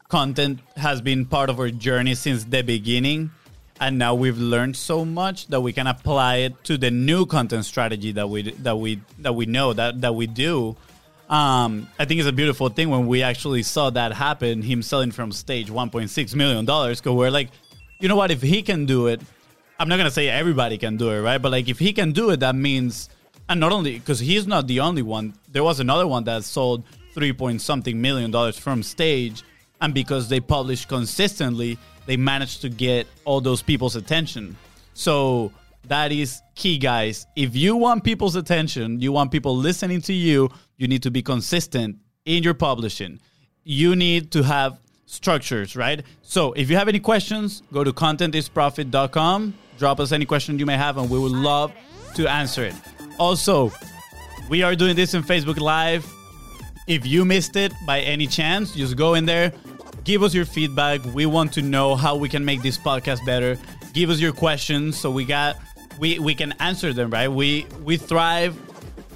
content 0.10 0.60
has 0.76 1.00
been 1.00 1.26
part 1.26 1.52
of 1.52 1.60
our 1.60 1.70
journey 1.70 2.16
since 2.16 2.44
the 2.46 2.64
beginning, 2.64 3.30
and 3.80 4.00
now 4.00 4.16
we've 4.16 4.40
learned 4.40 4.76
so 4.76 5.06
much 5.06 5.46
that 5.48 5.62
we 5.62 5.74
can 5.74 5.86
apply 5.86 6.38
it 6.38 6.64
to 6.64 6.76
the 6.76 6.90
new 6.90 7.28
content 7.28 7.66
strategy 7.66 8.14
that 8.14 8.28
we 8.28 8.52
that 8.64 8.76
we 8.80 9.00
that 9.20 9.34
we 9.34 9.46
know 9.46 9.74
that 9.74 10.02
that 10.02 10.16
we 10.16 10.26
do. 10.26 10.76
Um, 11.30 11.88
I 12.00 12.06
think 12.06 12.20
it's 12.20 12.28
a 12.28 12.34
beautiful 12.34 12.70
thing 12.70 12.90
when 12.90 13.06
we 13.06 13.22
actually 13.22 13.62
saw 13.62 13.92
that 13.92 14.14
happen. 14.14 14.64
Him 14.64 14.82
selling 14.82 15.12
from 15.12 15.32
stage 15.32 15.70
1.6 15.70 16.34
million 16.34 16.66
dollars. 16.66 17.00
Because 17.00 17.16
we're 17.16 17.30
like, 17.30 17.50
you 18.00 18.08
know 18.08 18.16
what? 18.16 18.32
If 18.32 18.42
he 18.42 18.64
can 18.64 18.88
do 18.88 19.06
it, 19.06 19.22
I'm 19.80 19.88
not 19.88 19.98
gonna 19.98 20.10
say 20.10 20.30
everybody 20.30 20.80
can 20.80 20.98
do 20.98 21.12
it, 21.12 21.22
right? 21.22 21.40
But 21.40 21.52
like, 21.52 21.70
if 21.70 21.78
he 21.78 21.94
can 21.94 22.12
do 22.14 22.32
it, 22.32 22.40
that 22.40 22.56
means, 22.56 23.10
and 23.50 23.60
not 23.60 23.72
only 23.72 23.94
because 24.00 24.20
he's 24.20 24.48
not 24.48 24.68
the 24.68 24.80
only 24.80 25.02
one. 25.02 25.34
There 25.52 25.64
was 25.64 25.80
another 25.80 26.08
one 26.08 26.24
that 26.26 26.44
sold 26.44 26.84
three 27.14 27.34
point 27.34 27.62
something 27.62 28.00
million 28.00 28.32
dollars 28.32 28.58
from 28.58 28.84
stage, 28.84 29.44
and 29.82 29.94
because 29.94 30.30
they 30.30 30.40
published 30.40 30.88
consistently, 30.88 31.78
they 32.06 32.18
managed 32.18 32.62
to 32.62 32.70
get 32.70 33.08
all 33.26 33.42
those 33.42 33.62
people's 33.62 33.96
attention. 33.96 34.58
So 34.94 35.52
that 35.88 36.12
is 36.12 36.42
key, 36.56 36.78
guys. 36.78 37.28
If 37.36 37.56
you 37.56 37.76
want 37.76 38.04
people's 38.04 38.36
attention, 38.36 39.00
you 39.00 39.12
want 39.12 39.32
people 39.32 39.56
listening 39.56 40.02
to 40.04 40.14
you, 40.14 40.50
you 40.78 40.88
need 40.88 41.04
to 41.04 41.12
be 41.12 41.22
consistent 41.22 41.98
in 42.26 42.44
your 42.44 42.54
publishing. 42.54 43.20
You 43.64 43.96
need 43.96 44.32
to 44.32 44.44
have 44.44 44.80
structures, 45.06 45.76
right? 45.76 46.04
So 46.22 46.54
if 46.54 46.70
you 46.70 46.76
have 46.76 46.88
any 46.88 47.00
questions, 47.00 47.64
go 47.72 47.84
to 47.84 47.94
contentisprofit.com, 47.94 49.54
drop 49.78 50.00
us 50.00 50.12
any 50.12 50.26
question 50.26 50.60
you 50.60 50.66
may 50.66 50.78
have, 50.78 50.98
and 50.98 51.10
we 51.10 51.20
would 51.20 51.32
love 51.32 51.74
to 52.16 52.28
answer 52.28 52.66
it. 52.66 52.76
Also, 53.20 53.72
we 54.50 54.64
are 54.64 54.76
doing 54.76 54.96
this 54.96 55.14
in 55.14 55.24
Facebook 55.24 55.60
Live. 55.60 56.06
If 56.88 57.06
you 57.06 57.26
missed 57.26 57.56
it 57.56 57.74
by 57.86 58.00
any 58.02 58.28
chance, 58.28 58.74
just 58.74 58.96
go 58.96 59.16
in 59.16 59.26
there, 59.26 59.52
give 60.04 60.24
us 60.24 60.34
your 60.34 60.46
feedback. 60.46 61.04
We 61.14 61.26
want 61.26 61.52
to 61.54 61.62
know 61.62 61.96
how 61.96 62.16
we 62.16 62.30
can 62.30 62.46
make 62.46 62.62
this 62.62 62.78
podcast 62.78 63.26
better. 63.26 63.58
Give 63.94 64.10
us 64.10 64.20
your 64.20 64.32
questions 64.32 64.98
so 64.98 65.12
we 65.12 65.26
got 65.26 65.58
we 66.00 66.20
we 66.20 66.36
can 66.36 66.54
answer 66.60 66.94
them, 66.94 67.10
right? 67.10 67.28
We 67.28 67.66
we 67.84 67.98
thrive 67.98 68.56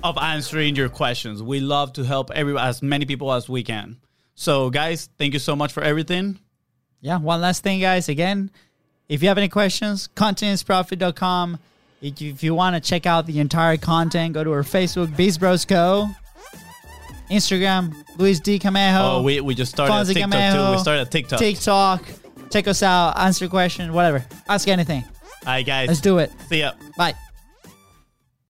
of 0.04 0.18
answering 0.18 0.76
your 0.76 0.90
questions. 0.90 1.42
We 1.44 1.60
love 1.60 1.94
to 1.94 2.04
help 2.04 2.32
every 2.32 2.58
as 2.58 2.82
many 2.82 3.06
people 3.06 3.32
as 3.32 3.48
we 3.48 3.64
can. 3.64 3.98
So 4.36 4.70
guys, 4.70 5.10
thank 5.18 5.34
you 5.34 5.40
so 5.40 5.56
much 5.56 5.72
for 5.72 5.84
everything. 5.84 6.40
Yeah, 7.00 7.18
one 7.18 7.42
last 7.42 7.64
thing, 7.64 7.80
guys. 7.80 8.10
Again, 8.10 8.52
if 9.08 9.22
you 9.22 9.28
have 9.28 9.38
any 9.38 9.50
questions, 9.50 10.10
contentisprofit.com. 10.16 11.60
If 12.02 12.20
you, 12.20 12.32
if 12.32 12.44
you 12.44 12.56
want 12.56 12.76
to 12.76 12.82
check 12.82 13.06
out 13.06 13.28
the 13.28 13.40
entire 13.40 13.78
content, 13.78 14.34
go 14.34 14.44
to 14.44 14.52
our 14.52 14.64
Facebook, 14.64 15.16
Beast 15.16 15.40
Bros 15.40 15.66
Co. 15.66 16.10
Instagram, 17.30 17.96
Luis 18.18 18.40
D. 18.40 18.60
Camejo. 18.60 19.00
Oh, 19.00 19.22
we, 19.22 19.40
we 19.40 19.56
just 19.56 19.72
started 19.72 19.94
Fonzie 19.94 20.16
TikTok 20.16 20.32
Camejo, 20.32 20.68
too. 20.68 20.72
We 20.72 20.78
started 20.80 21.12
TikTok. 21.12 21.40
TikTok. 21.40 22.04
Check 22.50 22.68
us 22.68 22.84
out. 22.84 23.18
Answer 23.18 23.48
questions, 23.48 23.92
whatever. 23.92 24.26
Ask 24.50 24.68
anything. 24.68 25.04
All 25.04 25.54
right, 25.54 25.66
guys. 25.66 25.88
Let's 25.88 26.02
do 26.02 26.18
it. 26.18 26.32
See 26.50 26.60
ya. 26.60 26.74
Bye. 26.98 27.14